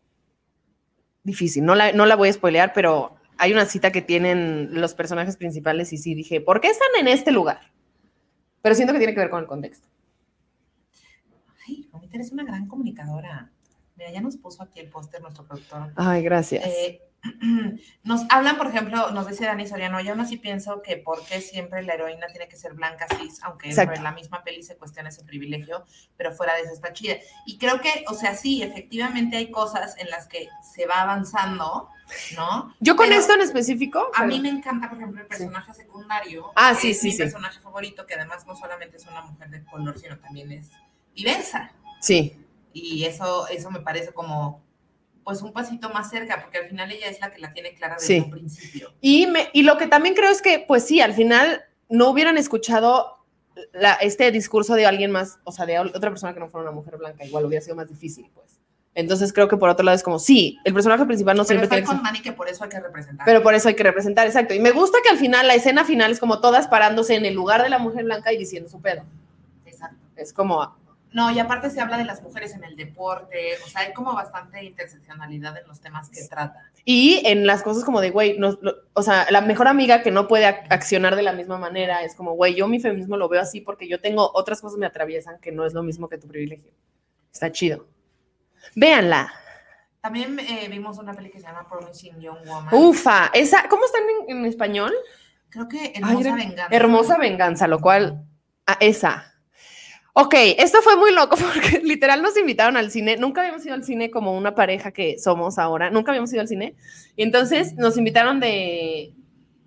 [1.22, 4.94] difícil, no la, no la voy a spoilear, pero hay una cita que tienen los
[4.94, 7.72] personajes principales y sí dije, ¿por qué están en este lugar?
[8.60, 9.86] Pero siento que tiene que ver con el contexto.
[11.68, 13.52] Ay, Romita, eres una gran comunicadora.
[13.94, 15.92] Mira, ya nos puso aquí el póster nuestro productor.
[15.94, 16.66] Ay, gracias.
[16.66, 17.00] Eh,
[18.04, 21.40] nos hablan, por ejemplo, nos dice Dani Soriano, yo aún así pienso que por qué
[21.40, 23.94] siempre la heroína tiene que ser blanca cis, aunque Exacto.
[23.96, 25.84] en la misma peli se cuestiona ese privilegio,
[26.16, 27.16] pero fuera de eso está chida.
[27.46, 31.88] Y creo que, o sea, sí, efectivamente hay cosas en las que se va avanzando,
[32.36, 32.74] ¿no?
[32.80, 36.52] Yo con pero- esto en específico, A mí me encanta, por ejemplo, el personaje secundario.
[36.54, 37.18] Ah, sí, sí, mi sí.
[37.18, 40.70] personaje favorito, que además no solamente es una mujer de color, sino también es
[41.14, 41.72] diversa.
[42.00, 44.62] sí, Y eso, eso me parece como,
[45.28, 47.96] pues, un pasito más cerca, porque al final ella es la que la tiene clara
[47.96, 48.20] desde Sí.
[48.20, 48.94] un principio.
[49.02, 52.38] Y, me, y lo que también creo es que, pues sí, al final no hubieran
[52.38, 53.18] escuchado
[53.74, 56.74] la- este discurso de alguien más, o sea, de otra persona que no fuera una
[56.74, 58.58] mujer blanca, igual hubiera sido más difícil, pues.
[58.94, 61.68] Entonces creo que por otro lado es como, sí, el personaje principal no Pero siempre
[61.68, 62.02] tiene que con.
[62.02, 63.26] Dani que por eso hay que representar.
[63.26, 64.54] Pero por eso hay que representar, exacto.
[64.54, 67.34] Y me gusta que al final, la escena final es como todas parándose en el
[67.34, 69.02] lugar de la mujer blanca y diciendo su pedo.
[69.66, 69.98] Exacto.
[70.16, 70.74] Es como,
[71.12, 74.12] No, y aparte se habla de las mujeres en el deporte, o sea, hay como
[74.14, 76.70] bastante interseccionalidad en los temas que trata.
[76.84, 80.10] Y en las cosas como de, güey, no- lo- o sea, la mejor amiga que
[80.10, 83.28] no puede ac- accionar de la misma manera es como, güey, yo mi feminismo lo
[83.28, 86.08] veo así porque yo tengo otras cosas que me atraviesan que no es lo mismo
[86.08, 86.72] que tu privilegio.
[87.32, 87.86] Está chido.
[88.74, 89.32] Véanla.
[90.00, 92.74] También eh, vimos una peli que se llama Promising Young Woman.
[92.74, 94.92] Ufa, esa, ¿cómo están en, en español?
[95.50, 96.76] Creo que Hermosa Ay, Venganza.
[96.76, 98.24] Hermosa venganza, lo cual,
[98.66, 99.34] ah, esa.
[100.20, 103.16] Ok, esto fue muy loco porque literal nos invitaron al cine.
[103.16, 105.90] Nunca habíamos ido al cine como una pareja que somos ahora.
[105.90, 106.74] Nunca habíamos ido al cine.
[107.14, 109.14] Y entonces nos invitaron de,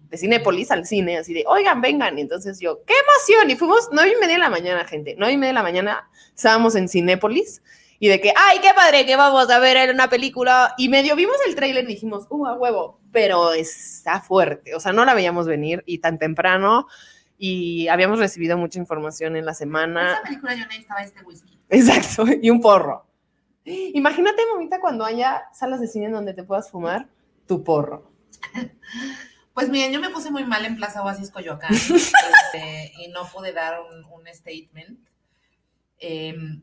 [0.09, 2.17] de Cinépolis al cine, así de, oigan, vengan.
[2.17, 3.49] Y entonces yo, ¡qué emoción!
[3.49, 5.15] Y fuimos nueve y media de la mañana, gente.
[5.17, 7.63] Nueve y media de la mañana estábamos en Cinépolis.
[7.99, 10.73] Y de que, ¡ay, qué padre que vamos a ver una película!
[10.77, 12.99] Y medio vimos el tráiler y dijimos, ¡uh, a huevo!
[13.13, 14.75] Pero está fuerte.
[14.75, 16.87] O sea, no la veíamos venir y tan temprano
[17.43, 20.11] y habíamos recibido mucha información en la En semana.
[20.13, 21.59] esa película yo necesitaba este whisky.
[21.69, 23.07] Exacto, y un porro.
[23.65, 27.09] Imagínate, mamita, cuando haya salas de cine en donde te puedas fumar
[27.47, 28.11] tu porro.
[29.53, 33.51] Pues miren, yo me puse muy mal en Plaza Oasis Coyoacán este, y no pude
[33.51, 34.97] dar un, un statement.
[35.99, 36.61] Em,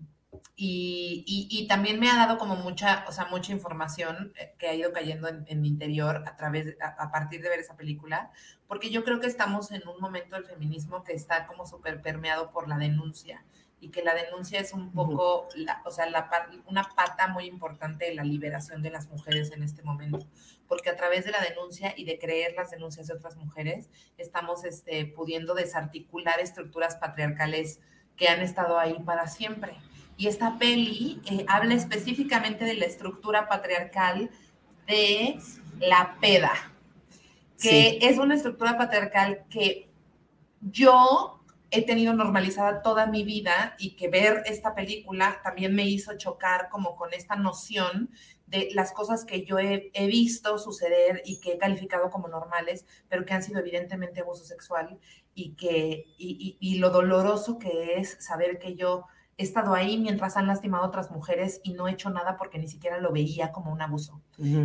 [0.56, 4.68] y, y- y también me ha dado como mucha, o sea, mucha información eh, que
[4.68, 7.76] ha ido cayendo en, en mi interior a través, a, a partir de ver esa
[7.76, 8.30] película,
[8.66, 12.50] porque yo creo que estamos en un momento del feminismo que está como súper permeado
[12.50, 13.44] por la denuncia
[13.80, 16.28] y que la denuncia es un poco, la- o sea, la,
[16.66, 20.18] una pata muy importante de la liberación de las mujeres en este momento
[20.66, 24.64] porque a través de la denuncia y de creer las denuncias de otras mujeres, estamos
[24.64, 27.80] este, pudiendo desarticular estructuras patriarcales
[28.16, 29.72] que han estado ahí para siempre.
[30.18, 34.30] Y esta peli eh, habla específicamente de la estructura patriarcal
[34.86, 35.38] de
[35.80, 36.52] la peda,
[37.60, 39.88] que es una estructura patriarcal que
[40.60, 41.40] yo
[41.70, 46.68] he tenido normalizada toda mi vida y que ver esta película también me hizo chocar
[46.70, 48.10] como con esta noción
[48.46, 52.86] de las cosas que yo he, he visto suceder y que he calificado como normales,
[53.08, 54.98] pero que han sido evidentemente abuso sexual
[55.34, 59.04] y que y, y- y lo doloroso que es saber que yo
[59.38, 62.58] he estado ahí mientras han lastimado a otras mujeres y no he hecho nada porque
[62.58, 64.20] ni siquiera lo veía como un abuso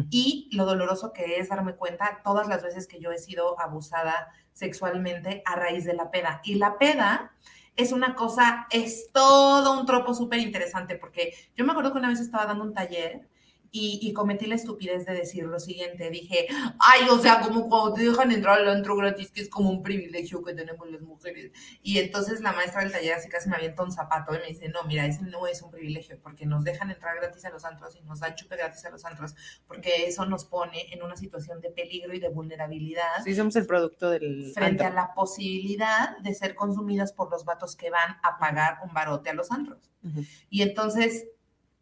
[0.10, 4.30] y lo doloroso que es darme cuenta todas las veces que yo he sido abusada
[4.52, 6.42] sexualmente a raíz de la peda.
[6.44, 7.34] Y la peda
[7.76, 12.10] es una cosa, es todo un tropo súper interesante, porque yo me acuerdo que una
[12.10, 13.28] vez estaba dando un taller
[13.76, 16.46] y, y cometí la estupidez de decir lo siguiente, dije,
[16.80, 19.82] ay, o sea, como cuando te dejan entrar al antro gratis, que es como un
[19.82, 21.52] privilegio que tenemos las mujeres.
[21.82, 24.70] Y entonces la maestra del taller así casi me avienta un zapato y me dice,
[24.70, 27.96] no, mira, ese no es un privilegio, porque nos dejan entrar gratis a los antros
[27.96, 29.34] y nos dan chupe gratis a los antros,
[29.66, 33.66] porque eso nos pone en una situación de peligro y de vulnerabilidad Sí, somos el
[33.66, 35.00] producto del frente antro.
[35.02, 39.32] a la posibilidad de ser consumidas por los vatos que van a pagar un barote
[39.32, 39.90] a los antros.
[40.04, 40.24] Ujú.
[40.52, 41.26] Y entonces,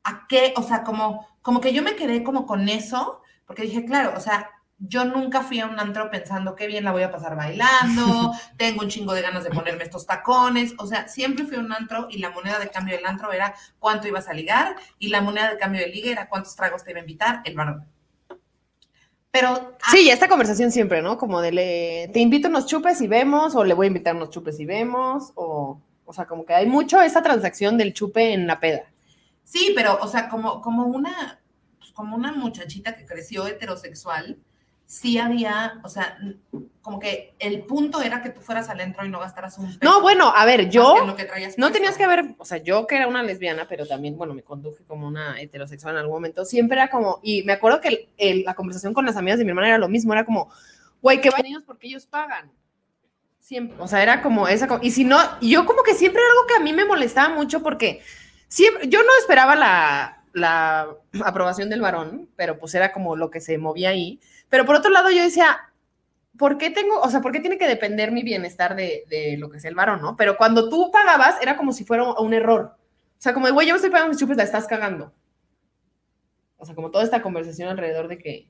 [0.04, 0.54] ¿a qué?
[0.58, 4.20] O sea, como, como que yo me quedé como con eso, porque dije, claro, o
[4.20, 4.50] sea,
[4.80, 8.82] yo nunca fui a un antro pensando qué bien la voy a pasar bailando, tengo
[8.82, 12.08] un chingo de ganas de ponerme estos tacones, o sea, siempre fui a un antro
[12.10, 15.52] y la moneda de cambio del antro era cuánto ibas a ligar y la moneda
[15.52, 17.86] de cambio del ligue era cuántos tragos te iba a invitar el varón.
[19.30, 21.18] Pero Sí, y esta conversación siempre, ¿no?
[21.18, 24.30] Como de le, te invito unos chupes y vemos, o le voy a invitar unos
[24.30, 28.48] chupes y vemos, o, o sea, como que hay mucho esa transacción del chupe en
[28.48, 28.84] la peda.
[29.44, 31.42] Sí, pero, o sea, como, como una,
[31.80, 34.38] pues, como una muchachita que creció heterosexual,
[34.86, 36.18] sí había, o sea,
[36.82, 39.80] como que el punto era que tú fueras al entro y no gastaras un peso
[39.84, 41.26] No, bueno, a ver, que yo lo que
[41.58, 44.44] no tenías que ver, o sea, yo que era una lesbiana, pero también, bueno, me
[44.44, 48.10] conduje como una heterosexual en algún momento, siempre era como, y me acuerdo que el-
[48.18, 50.50] el- la conversación con las amigas de mi hermana era lo mismo, era como,
[51.02, 52.52] güey, que vayan ellos porque ellos pagan.
[53.40, 56.48] Siempre, o sea, era como esa, y si no, yo como que siempre era algo
[56.48, 58.02] que a mí me molestaba mucho porque
[58.52, 60.90] siempre, yo no esperaba la, la
[61.24, 64.92] aprobación del varón, pero pues era como lo que se movía ahí, pero por otro
[64.92, 65.72] lado yo decía,
[66.38, 69.50] ¿por qué tengo, o sea, por qué tiene que depender mi bienestar de, de lo
[69.50, 70.18] que sea el varón, no?
[70.18, 72.76] Pero cuando tú pagabas era como si fuera un, error.
[72.78, 75.14] O sea, como, de, güey, yo me estoy pagando mis chupes, la estás cagando.
[76.58, 78.50] O sea, como toda esta conversación alrededor de que,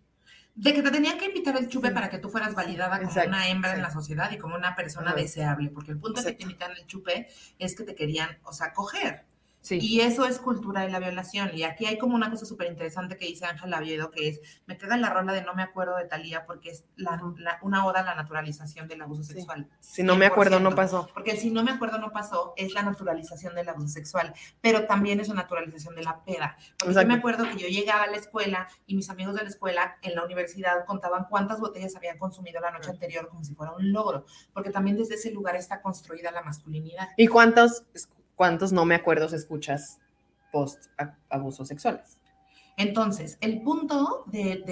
[0.56, 1.94] De que te tenían que invitar el chupe Sí.
[1.94, 4.76] para que tú fueras validada como Exacto, una hembra en la sociedad y como una
[4.76, 5.20] persona Ajá.
[5.20, 7.28] deseable, porque el punto de que te invitan el chupe
[7.60, 9.26] es que te querían, o sea, coger.
[9.62, 9.80] Sí.
[9.82, 11.52] Y eso es cultura de la violación.
[11.54, 14.78] Y aquí hay como una cosa súper interesante que dice Ángela Oviedo, que es, me
[14.78, 18.02] queda la rola de No me acuerdo de Talía porque es la- la- una oda
[18.02, 19.34] a la naturalización del abuso Sí.
[19.34, 19.70] sexual.
[19.80, 20.76] si no me acuerdo, no 100%.
[20.76, 21.10] pasó.
[21.14, 25.20] Porque si no me acuerdo no pasó, es la naturalización del abuso sexual, pero también
[25.20, 26.58] es una naturalización de la peda.
[26.80, 29.50] Porque yo me acuerdo que yo llegaba a la escuela y mis amigos de la
[29.50, 33.74] escuela en la universidad contaban cuántas botellas habían consumido la noche anterior como si fuera
[33.74, 37.10] un logro, porque también desde ese lugar está construida la masculinidad.
[37.18, 37.84] ¿Y cuántos,
[38.42, 40.00] cuántos no me acuerdo escuchas
[40.52, 40.86] post
[41.30, 42.18] abusos sexuales?
[42.76, 44.64] Entonces, el punto de,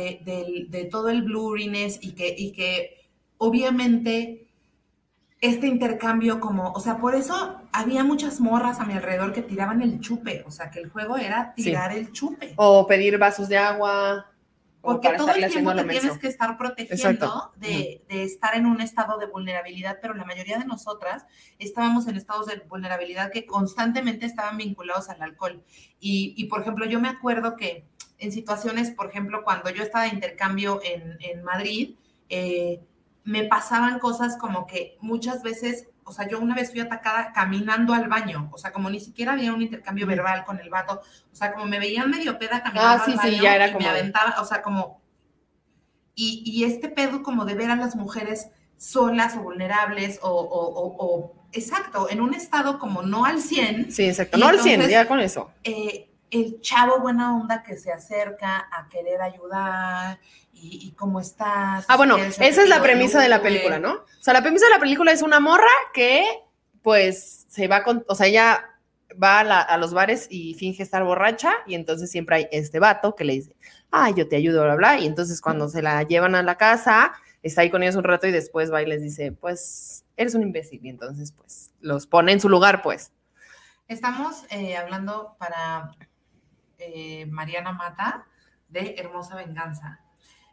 [0.72, 3.08] de- todo el blurriness y que, y que
[3.38, 4.48] obviamente
[5.40, 9.84] este intercambio como, o sea, por eso había muchas morras a mi alrededor que tiraban
[9.84, 11.66] el chupe, o sea, que el juego era Sí.
[11.66, 12.54] tirar el chupe.
[12.56, 14.26] O pedir vasos de agua.
[14.82, 19.18] Porque todo el tiempo te tienes que estar protegiendo de, de estar en un estado
[19.18, 21.26] de vulnerabilidad, pero la mayoría de nosotras
[21.58, 25.62] estábamos en estados de vulnerabilidad que constantemente estaban vinculados al alcohol.
[26.00, 27.84] Y, y, por ejemplo, yo me acuerdo que
[28.20, 31.96] en situaciones, por ejemplo, cuando yo estaba de intercambio en, en Madrid,
[32.30, 32.82] eh,
[33.24, 37.94] me pasaban cosas como que muchas veces, o sea, yo una vez fui atacada caminando
[37.94, 41.02] al baño, o sea, como ni siquiera había un intercambio verbal con el vato,
[41.32, 43.68] o sea, como me veían medio peda caminando Ah, sí, al sí, baño ya era
[43.68, 45.00] y como me aventaba, o sea, como...
[46.16, 50.74] Y, y este pedo como de ver a las mujeres solas o vulnerables o, o-
[50.74, 54.38] o- o- exacto, en un estado como no al 100, Sí, exacto.
[54.38, 55.52] No al 100, entonces- ya con eso.
[55.64, 60.20] eh, el chavo buena onda que se acerca a querer ayudar
[60.62, 61.86] y, y cómo estás.
[61.88, 63.94] Ah, bueno, ¿Quieres esa es la premisa de la película, ¿no?
[63.94, 66.26] O sea, la premisa de la película es una morra que,
[66.82, 68.66] pues, se va con, o sea, ella
[69.22, 72.80] va a, la- a los bares y finge estar borracha y entonces siempre hay este
[72.80, 73.56] vato que le dice,
[73.92, 77.14] ah, yo te ayudo, bla, bla, y entonces cuando se la llevan a la casa,
[77.42, 80.44] está ahí con ellos un rato y después va y les dice, pues, eres un
[80.44, 83.12] imbécil, y entonces, pues, los pone en su lugar, pues.
[83.88, 85.92] Estamos eh, hablando para
[86.78, 88.26] eh, Mariana Mata
[88.68, 90.00] de Hermosa Venganza.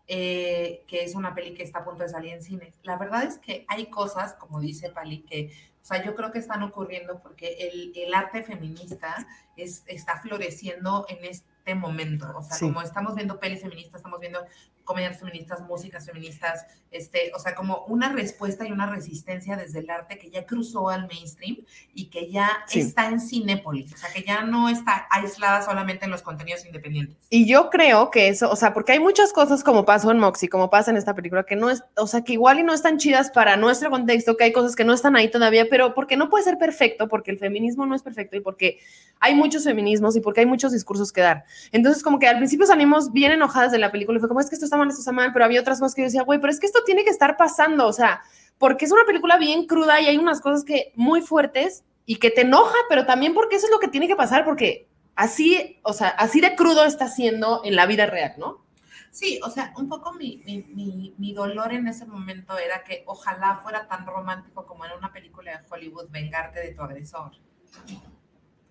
[0.09, 2.73] Eh, que es una peli que está a punto de salir en cine.
[2.83, 5.51] La verdad es que hay cosas, como dice Pali, que,
[5.83, 9.27] o sea, yo creo que están ocurriendo porque el, el arte feminista
[9.57, 12.27] es, está floreciendo en este momento.
[12.37, 12.67] O sea, Sí.
[12.67, 14.45] como estamos viendo pelis feministas, estamos viendo
[14.87, 19.91] comedias feministas, músicas feministas, este, o sea, como una respuesta y una resistencia desde el
[19.91, 21.59] arte que ya cruzó al mainstream
[21.93, 22.81] y que ya Sí.
[22.81, 27.17] está en Cinépolis, o sea, que ya no está aislada solamente en los contenidos independientes.
[27.29, 30.49] Y yo creo que eso, o sea, porque hay muchas cosas como pasó en Moxie,
[30.49, 32.97] como pasa en esta película, que no es, o sea, que igual y no están
[32.99, 36.31] chidas para nuestro contexto, que hay cosas que no están ahí todavía, pero porque no
[36.31, 38.79] puede ser perfecto, porque el feminismo no es perfecto y porque
[39.19, 41.45] hay muchos feminismos y porque hay muchos discursos que dar.
[41.73, 44.49] Entonces, como que al principio salimos bien enojadas de la película y fue como, es
[44.49, 46.41] que esto está mal, esto está mal, pero había otras cosas que yo decía, güey,
[46.41, 48.23] pero es que esto tiene que estar pasando, o sea,
[48.59, 52.31] porque es una película bien cruda y hay unas cosas que muy fuertes y que
[52.31, 55.93] te enoja, pero también porque eso es lo que tiene que pasar, porque así, o
[55.93, 58.65] sea, así de crudo está siendo en la vida real, ¿no?
[59.11, 63.03] Sí, o sea, un poco mi, mi, mi, mi dolor en ese momento era que
[63.07, 67.33] ojalá fuera tan romántico como en una película de Hollywood, vengarte de tu agresor.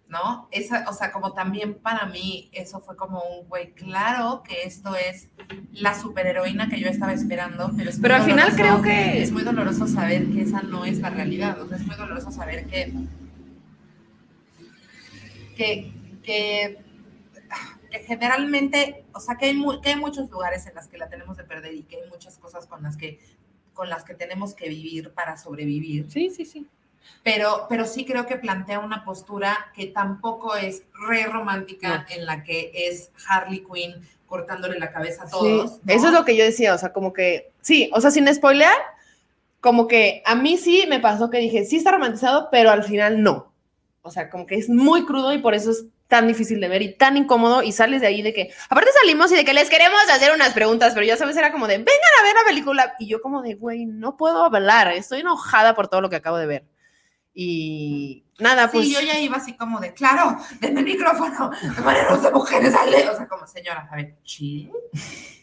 [0.07, 0.47] ¿No?
[0.51, 4.95] Esa, o sea, como también para mí eso fue como un güey, claro que esto
[4.95, 5.29] es
[5.71, 9.41] la superheroína que yo estaba esperando, pero es Pero al final creo que- es muy
[9.41, 12.93] doloroso saber que esa no es la realidad, o sea, es muy doloroso saber que
[15.55, 15.91] que,
[16.23, 16.77] que,
[17.89, 21.09] que generalmente, o sea, que hay, mu- que hay muchos lugares en los que la
[21.09, 23.19] tenemos de perder y que hay muchas cosas con las que,
[23.73, 26.11] con las que tenemos que vivir para sobrevivir.
[26.11, 26.67] Sí, sí, sí.
[27.23, 32.43] Pero, pero sí creo que plantea una postura que tampoco es re romántica en la
[32.43, 33.95] que es Harley Quinn
[34.27, 35.71] cortándole la cabeza a todos.
[35.71, 35.93] Sí, ¿no?
[35.93, 38.77] Eso es lo que yo decía, o sea, como que, sí, o sea, sin spoilear,
[39.59, 43.23] como que a mí sí me pasó que dije, sí está romantizado, pero al final
[43.23, 43.51] no.
[44.03, 46.83] O sea, como que es muy crudo y por eso es tan difícil de ver
[46.83, 49.69] y tan incómodo y sales de ahí de que, aparte salimos y de que les
[49.69, 52.95] queremos hacer unas preguntas, pero ya sabes, era como de, vengan a ver la película.
[52.99, 56.37] Y yo como de, güey, no puedo hablar, estoy enojada por todo lo que acabo
[56.37, 56.65] de ver.
[57.38, 58.86] Y nada, pues...
[58.86, 62.71] Sí, yo ya iba así como de, claro, denme el micrófono, de maneras de mujeres,
[62.71, 63.09] dale.
[63.09, 64.71] O sea, como señora, a ver, chill,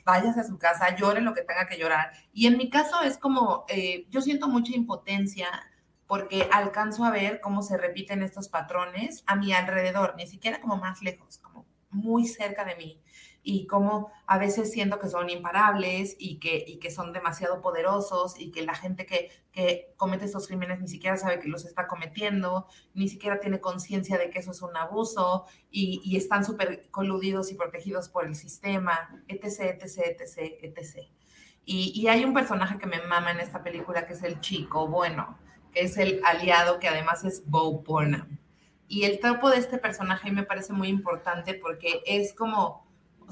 [0.03, 2.11] váyase a su casa, llore lo que tenga que llorar.
[2.33, 5.49] Y en mi caso es como, eh, yo siento mucha impotencia
[6.07, 10.77] porque alcanzo a ver cómo se repiten estos patrones a mi alrededor, ni siquiera como
[10.77, 13.03] más lejos, como muy cerca de mí.
[13.45, 18.39] Y cómo a veces siento que son imparables y que, y que son demasiado poderosos
[18.39, 21.89] y que la gente que, que comete estos crímenes ni siquiera sabe que los está
[21.89, 26.89] cometiendo, ni siquiera tiene conciencia de que eso es un abuso y, y están súper
[26.91, 31.09] coludidos y protegidos por el sistema, etc., etc., etc., etc.
[31.65, 34.87] Y, y hay un personaje que me mama en esta película que es el chico
[34.87, 35.37] bueno,
[35.73, 38.39] que es el aliado que además es Bo Burnham.
[38.89, 42.82] Y el tropo de este personaje me parece muy importante porque es como,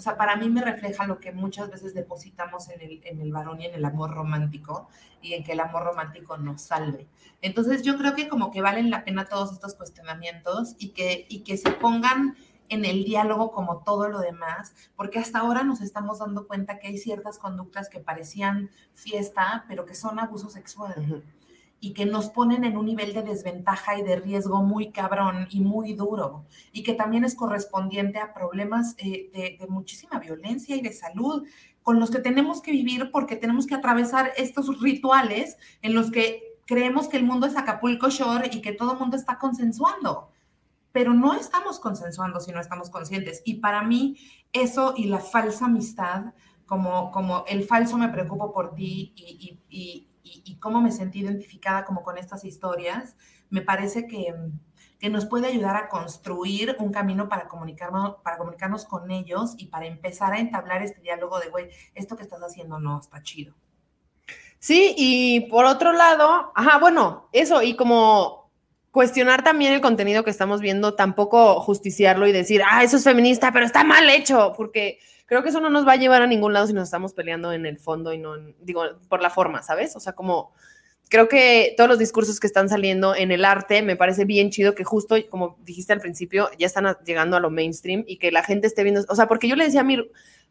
[0.01, 3.33] o sea, para mí me refleja lo que muchas veces depositamos en el, en el
[3.33, 4.89] varón y en el amor romántico
[5.21, 7.07] y en que el amor romántico nos salve.
[7.43, 11.41] Entonces yo creo que como que valen la pena todos estos cuestionamientos y que, y
[11.41, 12.35] que se pongan
[12.71, 16.89] en el diálogo como todo lo demás, porque hasta ahora nos estamos dando cuenta que
[16.89, 21.23] hay ciertas conductas que parecían fiesta, pero que son abuso sexual.
[21.81, 25.61] Y que nos ponen en un nivel de desventaja y de riesgo muy cabrón y
[25.61, 30.93] muy duro, y que también es correspondiente a problemas eh, de, muchísima violencia y de
[30.93, 31.47] salud
[31.83, 36.59] con los que tenemos que vivir porque tenemos que atravesar estos rituales en los que
[36.67, 40.31] creemos que el mundo es Acapulco Shore y que todo el mundo está consensuando,
[40.93, 43.43] pero no estamos consensuando si no estamos conscientes.
[43.45, 44.17] Y para mí
[44.53, 46.35] eso y la falsa amistad,
[46.67, 50.07] como, como el falso me preocupo por ti y-
[50.45, 53.17] y- cómo me sentí identificada como con estas historias,
[53.51, 54.35] me parece que,
[54.99, 59.67] que nos puede ayudar a construir un camino para comunicarnos, para comunicarnos con ellos y
[59.67, 63.55] para empezar a entablar este diálogo de, güey, esto que estás haciendo no está chido.
[64.59, 68.40] Sí, y por otro lado, ajá, bueno, eso, y como
[68.91, 73.53] cuestionar también el contenido que estamos viendo, tampoco justiciarlo y decir, ah, eso es feminista,
[73.53, 76.53] pero está mal hecho, porque creo que eso no nos va a llevar a ningún
[76.53, 79.63] lado si nos estamos peleando en el fondo y no, en- digo, por la forma,
[79.63, 79.95] ¿sabes?
[79.95, 80.53] O sea, como
[81.11, 84.75] creo que todos los discursos que están saliendo en el arte, me parece bien chido
[84.75, 88.43] que justo, como dijiste al principio, ya están llegando a lo mainstream y que la
[88.43, 89.85] gente esté viendo, o sea, porque yo le decía a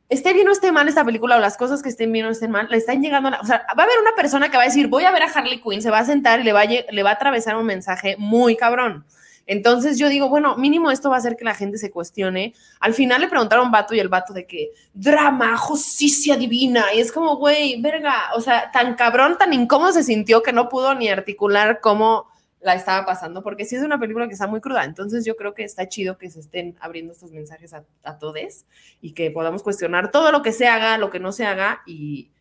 [0.09, 2.51] esté bien o esté mal esta película o las cosas que estén bien o estén
[2.51, 4.63] mal, le están llegando, a la- o sea, va a haber una persona que va
[4.63, 6.61] a decir, voy a ver a Harley Quinn, se va a sentar y le va
[6.61, 9.05] a, le va a atravesar un mensaje muy cabrón.
[9.51, 12.53] Entonces yo digo, bueno, mínimo esto va a hacer que la gente se cuestione.
[12.79, 16.93] Al final le preguntaron a un vato y el vato de que drama, justicia divina.
[16.93, 20.69] Y es como, güey, verga, o sea, tan cabrón, tan incómodo se sintió que no
[20.69, 22.27] pudo ni articular cómo
[22.61, 25.53] la estaba pasando, porque sí es una película que está muy cruda, entonces yo creo
[25.53, 28.65] que está chido que se estén abriendo estos mensajes a, a todos
[28.99, 32.31] y que podamos cuestionar todo lo que se haga, lo que no se haga y,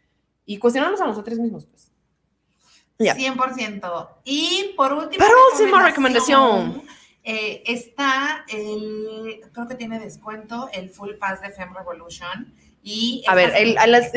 [0.45, 1.93] y cuestionarnos a nosotros mismos, pues.
[2.99, 3.15] Ya.
[3.15, 4.09] 100%.
[4.25, 5.25] Y por último.
[5.25, 6.83] Por última recomendación.
[7.31, 12.55] Eh, está el, creo que tiene descuento, el Full Pass de Femme Revolution.
[12.83, 13.77] Y A ver, el,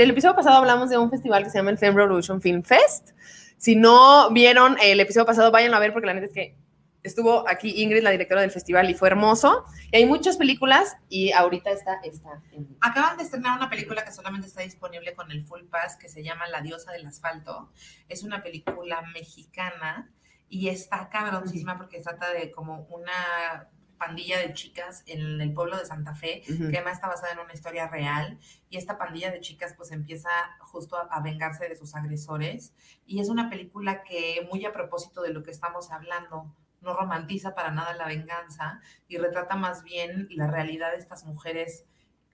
[0.09, 3.09] episodio pasado hablamos de un festival que se llama el Film Revolution Film Fest.
[3.57, 6.55] Si no vieron el episodio pasado, vayan a ver porque la neta es que
[7.03, 9.65] estuvo aquí Ingrid, la directora del festival, y fue hermoso.
[9.91, 12.41] Y hay muchas películas y ahorita está esta.
[12.79, 16.23] Acaban de estrenar una película que solamente está disponible con el Full Pass que se
[16.23, 17.73] llama La diosa del asfalto.
[18.07, 20.09] Es una película mexicana
[20.51, 25.85] y está cabroncísima porque trata de como una pandilla de chicas en el pueblo de
[25.85, 28.37] Santa Fe que además está basada en una historia real
[28.69, 30.29] y esta pandilla de chicas pues empieza
[30.59, 32.73] justo a, a vengarse de sus agresores
[33.05, 37.55] y es una película que muy a propósito de lo que estamos hablando no romantiza
[37.55, 41.85] para nada la venganza y retrata más bien la realidad de estas mujeres,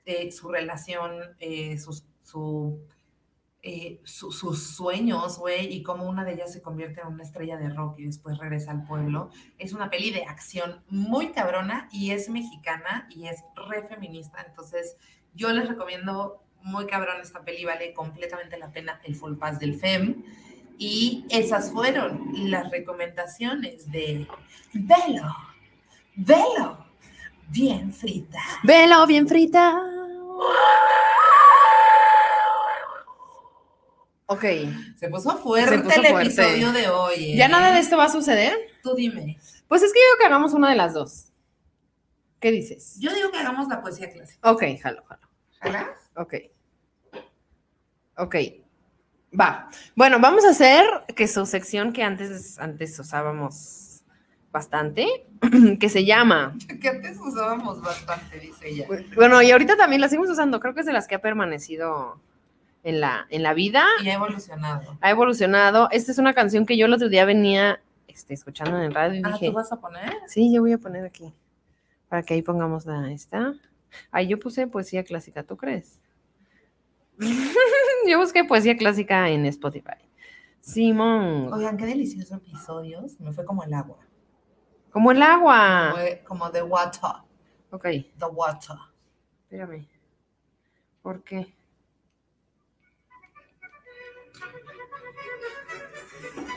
[0.05, 2.81] eh, su relación, eh, sus, su,
[3.97, 7.57] eh, su- sus sueños, güey, y cómo una de ellas se convierte en una estrella
[7.57, 9.29] de rock y después regresa al pueblo.
[9.57, 14.43] Es una peli de acción muy cabrona y es mexicana y es re feminista.
[14.47, 14.97] Entonces,
[15.33, 19.75] yo les recomiendo muy cabrón esta peli, vale completamente la pena el full pass del
[19.75, 20.23] FEM.
[20.79, 24.27] Y esas fueron las recomendaciones de
[24.73, 25.35] Velo,
[26.15, 26.85] Velo,
[27.49, 28.39] bien frita.
[28.63, 29.81] Velo bien frita.
[34.27, 34.43] Ok.
[34.97, 36.27] Se puso fuerte Se puso el fuerte.
[36.27, 37.31] episodio de hoy.
[37.33, 37.35] ¿eh?
[37.37, 38.53] ¿Ya nada de esto va a suceder?
[38.83, 39.37] Tú dime.
[39.67, 41.31] Pues es que yo digo que hagamos una de las dos.
[42.39, 42.97] ¿Qué dices?
[42.99, 44.51] Yo digo que hagamos la poesía clásica.
[44.51, 45.27] Ok, jalo, jalo.
[45.61, 45.87] ¿Jalas?
[46.15, 46.33] Ok.
[48.17, 48.35] Ok.
[49.39, 49.69] Va.
[49.95, 54.03] Bueno, vamos a hacer que su sección que antes, antes usábamos
[54.51, 55.07] bastante,
[55.79, 56.55] que se llama.
[56.81, 58.87] Que antes usábamos bastante, dice ella.
[59.15, 60.59] Bueno, y ahorita también la seguimos usando.
[60.59, 62.21] Creo que es de las que ha permanecido
[62.87, 63.85] en la, en la vida.
[64.01, 64.97] Y ha evolucionado.
[65.01, 65.89] Ha evolucionado.
[65.91, 69.19] Esta es una canción que yo el otro día venía este, escuchando en el radio
[69.19, 69.47] y Ah, dije.
[69.47, 70.13] ¿tú vas a poner?
[70.27, 71.33] Sí, yo voy a poner aquí.
[72.07, 73.53] Para que ahí pongamos la esta.
[74.11, 75.99] Ahí yo puse poesía clásica, ¿tú crees?
[78.07, 79.97] yo busqué poesía clásica en Spotify.
[80.61, 81.51] Simón.
[81.53, 83.07] Oigan, qué delicioso episodio.
[83.09, 83.97] Se me fue como el agua.
[84.91, 85.93] Como el agua.
[86.25, 87.01] Como the water.
[87.71, 88.77] Ok, The water.
[89.43, 89.87] espérame.
[91.01, 91.56] ¿Por qué?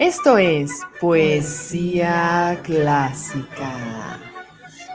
[0.01, 4.19] Esto es poesía clásica,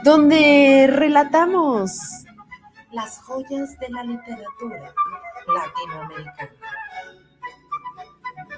[0.02, 1.92] donde relatamos
[2.90, 4.92] Las joyas de la literatura
[5.46, 6.50] latinoamericana.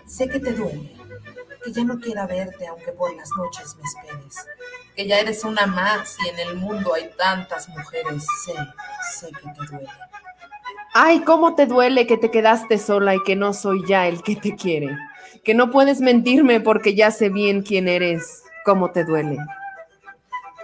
[0.06, 0.96] Sé que te duele,
[1.62, 4.46] que ya no quiera verte aunque por las noches me esperes,
[4.96, 8.24] que ya eres una más y en el mundo hay tantas mujeres.
[8.46, 8.54] Sé,
[9.12, 9.90] sé que te duele.
[10.94, 14.34] Ay, cómo te duele que te quedaste sola y que no soy ya el que
[14.34, 14.96] te quiere.
[15.44, 18.42] Que no puedes mentirme porque ya sé bien quién eres.
[18.64, 19.38] Cómo te duele.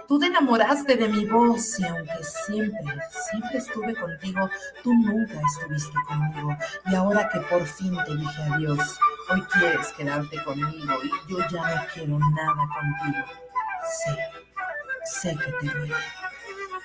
[0.07, 2.79] Tú te enamoraste de mi voz y aunque siempre,
[3.27, 4.47] siempre estuve contigo,
[4.83, 6.55] tú nunca estuviste conmigo.
[6.91, 8.99] Y ahora que por fin te dije adiós,
[9.31, 13.25] hoy quieres quedarte conmigo y yo ya no quiero nada contigo.
[14.03, 15.95] Sé, sé que te duele.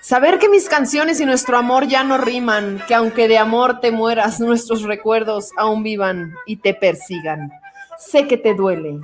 [0.01, 3.93] Saber que mis canciones y nuestro amor ya no riman, que aunque de amor te
[3.93, 7.53] mueras, nuestros recuerdos aún vivan y te persigan.
[8.01, 8.99] Sé que te duele.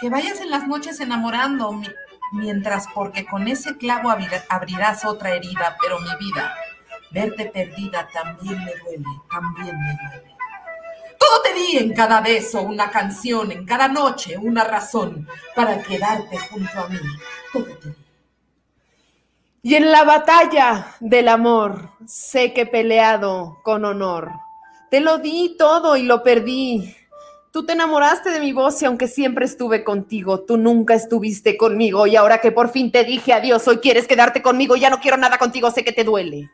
[0.00, 1.88] Que vayas en las noches enamorando mi-
[2.32, 6.54] mientras porque con ese clavo abrir- abrirás otra herida, pero mi vida,
[7.10, 10.36] verte perdida también me duele, también me duele.
[11.18, 16.38] Todo te di en cada beso, una canción, en cada noche, una razón para quedarte
[16.38, 16.98] junto a mí.
[17.52, 17.96] Todo te di.
[19.62, 24.30] Y en la batalla del amor, sé que he peleado con honor.
[24.90, 26.94] Te lo di todo y lo perdí.
[27.52, 32.06] Tú te enamoraste de mi voz y aunque siempre estuve contigo, tú nunca estuviste conmigo.
[32.06, 35.16] Y ahora que por fin te dije adiós, hoy quieres quedarte conmigo, ya no quiero
[35.16, 36.50] nada contigo, sé que te duele.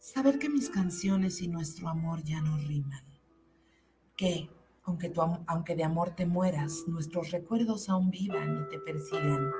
[0.00, 3.04] Saber que mis canciones y nuestro amor ya no riman.
[4.16, 4.50] Que,
[4.82, 9.52] aunque, tu aunque de amor te mueras, nuestros recuerdos aún vivan y te persigan.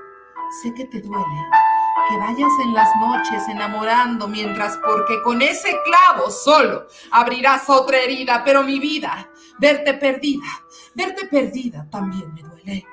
[0.62, 1.77] Sé que te duele.
[2.08, 8.42] Que vayas en las noches enamorando mientras porque con ese clavo solo abrirás otra herida,
[8.44, 9.28] pero mi vida,
[9.58, 10.46] verte perdida,
[10.94, 12.86] verte perdida también me duele.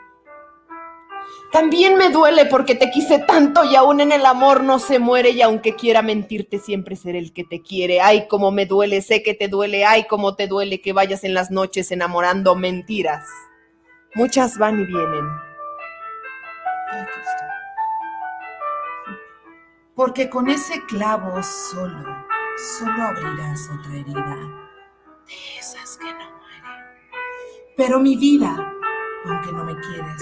[1.51, 5.30] También me duele porque te quise tanto y aún en el amor no se muere
[5.30, 8.01] y aunque quiera mentirte siempre seré el que te quiere.
[8.01, 11.34] Ay, cómo me duele, sé que te duele, ay, cómo te duele que vayas en
[11.34, 13.26] las noches enamorando mentiras.
[14.16, 15.45] Muchas van y vienen.
[19.96, 22.04] Porque con ese clavo solo,
[22.78, 24.36] solo abrirás otra herida.
[25.26, 26.86] De esas que no mueren.
[27.78, 28.74] Pero mi vida,
[29.26, 30.22] aunque no me quieres,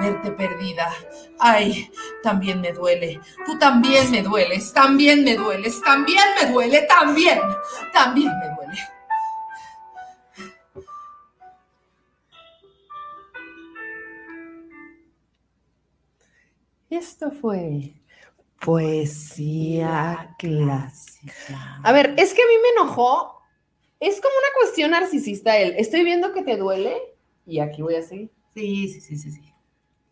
[0.00, 0.92] verte perdida.
[1.38, 1.92] Ay,
[2.24, 3.20] también me duele.
[3.46, 7.40] Tú también me dueles, también me dueles, también me duele, también,
[7.92, 8.80] también me duele.
[16.90, 17.94] Esto fue
[18.64, 21.80] poesía clásica.
[21.82, 23.42] A ver, es que a mí me enojó.
[24.00, 25.74] Es como una cuestión narcisista él.
[25.78, 26.96] Estoy viendo que te duele
[27.46, 28.30] y aquí voy a seguir.
[28.54, 29.52] Sí, sí, sí, sí, sí.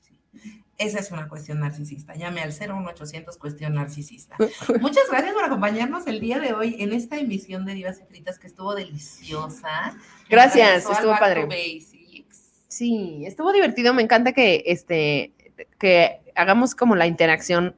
[0.00, 0.64] Sí.
[0.78, 2.14] Esa es una cuestión narcisista.
[2.14, 4.36] Llame al 01800 cuestión narcisista.
[4.80, 8.38] Muchas gracias por acompañarnos el día de hoy en esta emisión de Divas y Fritas
[8.38, 9.96] que estuvo deliciosa.
[10.28, 11.48] Gracias, estuvo padre.
[12.68, 13.94] Sí, estuvo divertido.
[13.94, 15.32] Me encanta que este
[15.78, 17.76] que hagamos como la interacción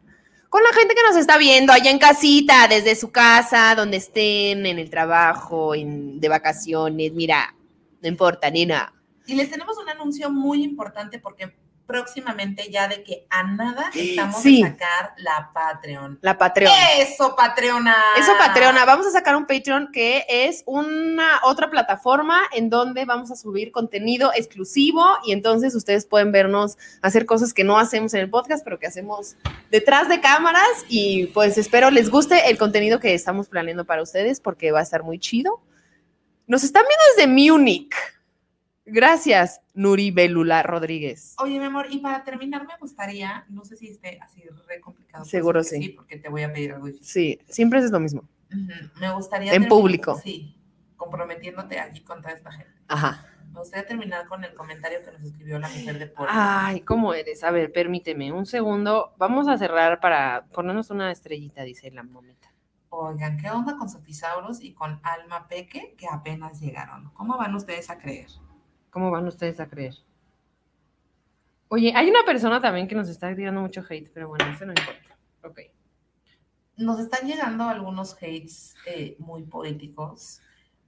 [0.54, 4.66] con la gente que nos está viendo allá en casita, desde su casa, donde estén,
[4.66, 7.12] en el trabajo, en, de vacaciones.
[7.12, 7.56] Mira,
[8.00, 8.94] no importa, nena.
[9.26, 11.52] Y les tenemos un anuncio muy importante porque
[11.86, 14.62] próximamente ya de que a nada estamos Sí.
[14.62, 16.18] de sacar la Patreon.
[16.22, 16.72] La Patreon.
[16.98, 17.94] Eso, Patreona.
[18.18, 23.30] Eso, Patreona, vamos a sacar un Patreon que es una otra plataforma en donde vamos
[23.30, 28.20] a subir contenido exclusivo y entonces ustedes pueden vernos hacer cosas que no hacemos en
[28.20, 29.36] el podcast, pero que hacemos
[29.70, 34.40] detrás de cámaras y pues espero les guste el contenido que estamos planeando para ustedes
[34.40, 35.60] porque va a estar muy chido.
[36.46, 37.94] Nos están viendo desde Múnich.
[38.86, 41.34] Gracias, Nuri Belula Rodríguez.
[41.38, 45.24] Oye, mi amor, y para terminar me gustaría, no sé si esté así re complicado.
[45.24, 45.88] Seguro que sí.
[45.90, 47.04] porque te voy a pedir algo difícil.
[47.06, 48.28] Sí, siempre es lo mismo.
[49.00, 49.48] Me gustaría.
[49.52, 50.20] En terminar- público.
[50.22, 50.54] Sí,
[50.96, 52.72] comprometiéndote aquí contra esta gente.
[52.88, 53.26] Ajá.
[53.52, 56.28] Me gustaría terminar con el comentario que nos escribió la mujer de Paul.
[56.30, 57.42] Ay, ¿cómo eres?
[57.44, 59.14] A ver, permíteme un segundo.
[59.16, 62.52] Vamos a cerrar para ponernos una estrellita, dice la momita.
[62.90, 67.10] Oigan, ¿qué onda con Sofisauros y con Alma Peque que apenas llegaron?
[67.14, 68.26] ¿Cómo van ustedes a creer?
[68.94, 69.96] ¿Cómo van ustedes a creer?
[71.66, 74.70] Oye, hay una persona también que nos está tirando mucho hate, pero bueno, eso no
[74.70, 75.18] importa.
[75.42, 75.60] Ok.
[76.76, 80.40] Nos están llegando algunos hates eh, muy poéticos,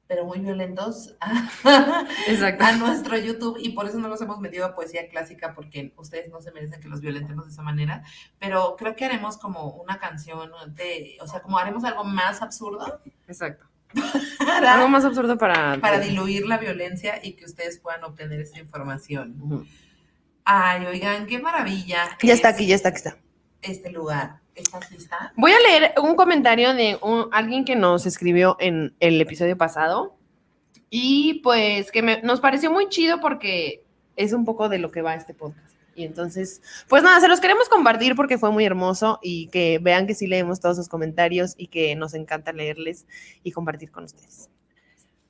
[0.06, 1.16] pero muy violentos
[2.28, 2.64] Exacto.
[2.64, 6.30] a nuestro YouTube y por eso no los hemos metido a poesía clásica porque ustedes
[6.30, 8.04] no se merecen que los violentemos de esa manera,
[8.38, 13.00] pero creo que haremos como una canción de, o sea, como haremos algo más absurdo
[13.26, 13.65] Exacto.
[14.38, 15.78] Para, Algo más absurdo para...
[15.80, 19.66] para diluir la violencia y que ustedes puedan obtener esta información.
[20.44, 22.16] Ay, oigan, qué maravilla.
[22.22, 22.96] Ya está es aquí, ya está aquí.
[22.98, 23.16] Está.
[23.62, 24.40] Este lugar.
[24.54, 25.32] ¿Estás lista?
[25.36, 30.16] Voy a leer un comentario de un- alguien que nos escribió en el episodio pasado
[30.88, 33.84] y pues que me- nos pareció muy chido porque
[34.16, 35.75] es un poco de lo que va este podcast.
[35.96, 40.06] Y entonces, pues nada, se los queremos compartir porque fue muy hermoso y que vean
[40.06, 43.06] que sí leemos todos sus comentarios y que nos encanta leerles
[43.42, 44.50] y compartir con ustedes.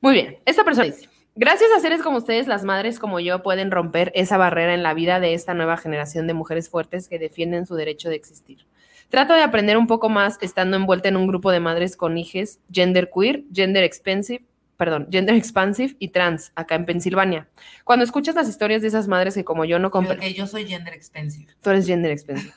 [0.01, 3.71] Muy bien, esta persona dice, gracias a seres como ustedes, las madres como yo pueden
[3.71, 7.65] romper esa barrera en la vida de esta nueva generación de mujeres fuertes que defienden
[7.65, 8.67] su derecho de existir.
[9.09, 12.59] Trato de aprender un poco más estando envuelta en un grupo de madres con hijes
[12.73, 14.45] gender queer, gender expensive,
[14.77, 17.49] perdón, gender expansive y trans acá en Pensilvania.
[17.85, 20.67] Cuando escuchas las historias de esas madres que como yo no comprenden, Porque yo soy
[20.67, 21.53] gender expensive.
[21.63, 22.53] Tú eres gender expensive.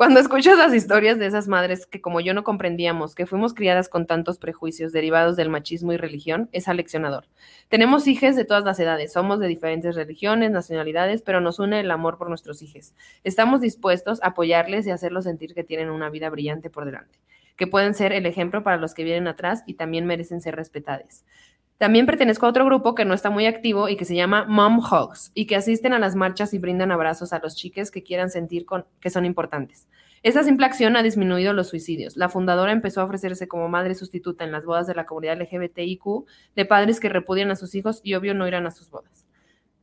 [0.00, 3.90] Cuando escuchas las historias de esas madres que como yo no comprendíamos, que fuimos criadas
[3.90, 7.26] con tantos prejuicios derivados del machismo y religión, es aleccionador.
[7.68, 11.90] Tenemos hijas de todas las edades, somos de diferentes religiones, nacionalidades, pero nos une el
[11.90, 12.94] amor por nuestros hijos.
[13.24, 17.18] Estamos dispuestos a apoyarles y hacerlos sentir que tienen una vida brillante por delante,
[17.60, 21.26] que pueden ser el ejemplo para los que vienen atrás y también merecen ser respetadas.
[21.76, 24.78] También pertenezco a otro grupo que no está muy activo y que se llama Mom
[24.78, 28.30] Hugs y que asisten a las marchas y brindan abrazos a los chiques que quieran
[28.30, 28.64] sentir
[28.98, 29.88] que son importantes.
[30.22, 32.16] Esta simple acción ha disminuido los suicidios.
[32.16, 36.24] La fundadora empezó a ofrecerse como madre sustituta en las bodas de la comunidad LGBTIQ
[36.56, 39.26] de padres que repudian a sus hijos y obvio no irán a sus bodas.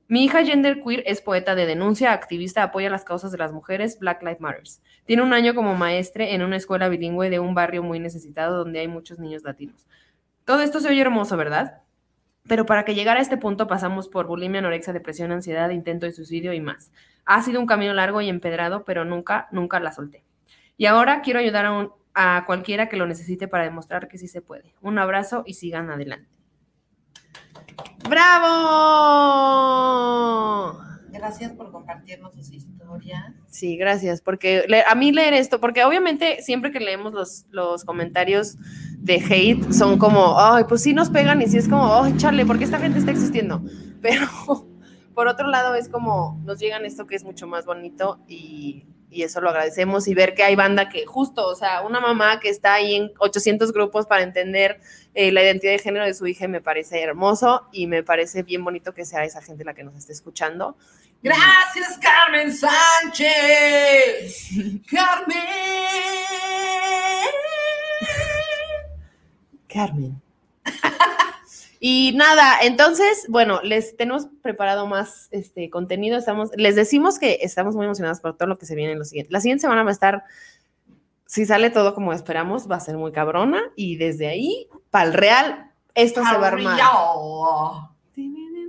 [0.10, 3.99] Mi hija Gender Queer es poeta de denuncia, activista, apoya las causas de las mujeres,
[3.99, 4.82] Black Lives Matters.
[5.03, 8.80] Tiene un año como maestre en una escuela bilingüe de un barrio muy necesitado donde
[8.80, 9.86] hay muchos niños latinos.
[10.45, 11.82] Todo esto se oye hermoso, ¿verdad?
[12.47, 16.14] Pero para que llegara a este punto pasamos por bulimia, anorexia, depresión, ansiedad, intento de
[16.14, 16.89] suicidio y más.
[17.26, 20.24] Ha sido un camino largo y empedrado, pero nunca, nunca la solté.
[20.78, 24.41] Y ahora quiero ayudar a, a cualquiera que lo necesite para demostrar que sí se
[24.41, 24.74] puede.
[24.82, 26.36] Un abrazo y sigan adelante.
[29.88, 30.80] ¡Bravo!
[31.09, 33.34] Gracias por compartirnos sus historias.
[33.47, 37.84] Sí, gracias, porque le- a mí leer esto, porque obviamente siempre que leemos los, los
[37.84, 38.55] comentarios
[38.99, 42.45] de hate son como, ay, pues sí nos pegan y sí es como, ay, chale,
[42.45, 43.61] porque esta gente está existiendo.
[44.01, 44.28] Pero
[45.13, 49.24] por otro lado es como, nos llegan esto que es mucho más bonito y, y
[49.24, 52.49] eso lo agradecemos y ver que hay banda que justo, o sea, una mamá que
[52.49, 54.80] está ahí en 800 grupos para entender
[55.14, 58.64] eh, la identidad de género de su hija me parece hermoso y me parece bien
[58.64, 60.78] bonito que sea esa gente la que nos esté escuchando.
[61.24, 64.49] Gracias, Carmen Sánchez.
[64.89, 65.43] Carmen.
[69.68, 70.22] Carmen.
[71.80, 76.17] Y nada, entonces, bueno, les tenemos preparado más este contenido.
[76.17, 79.09] Estamos, les decimos que estamos muy emocionados por todo lo que se viene en los
[79.09, 79.32] siguientes.
[79.32, 80.23] La siguiente semana va a estar,
[81.25, 83.61] si sale todo como esperamos, va a ser muy cabrona.
[83.75, 86.80] Y desde ahí, para el real, esto se va a armar.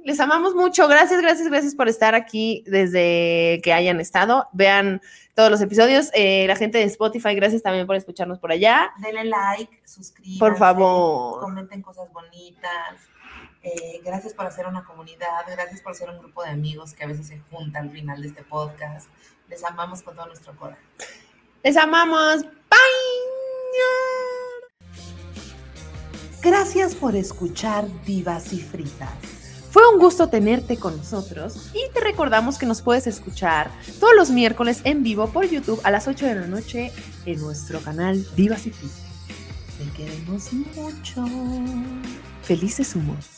[0.08, 0.88] Les amamos mucho.
[0.88, 4.48] Gracias, gracias, gracias por estar aquí desde que hayan estado.
[4.54, 5.02] Vean
[5.34, 6.10] todos los episodios.
[6.14, 8.90] Eh, la gente de Spotify, gracias también por escucharnos por allá.
[9.02, 10.38] Denle like, suscríbanse.
[10.38, 11.40] Por favor.
[11.40, 12.96] Comenten cosas bonitas.
[13.62, 15.44] Eh, gracias por hacer una comunidad.
[15.46, 18.28] Gracias por ser un grupo de amigos que a veces se juntan al final de
[18.28, 19.10] este podcast.
[19.50, 20.82] Les amamos con todo nuestro corazón.
[21.62, 22.44] Les amamos.
[22.44, 22.78] Bye.
[26.40, 29.37] Gracias por escuchar Divas y Fritas.
[29.70, 34.30] Fue un gusto tenerte con nosotros y te recordamos que nos puedes escuchar todos los
[34.30, 36.90] miércoles en vivo por YouTube a las 8 de la noche
[37.26, 38.70] en nuestro canal Divas y.
[38.70, 41.24] Te queremos mucho.
[42.42, 43.37] Felices humos.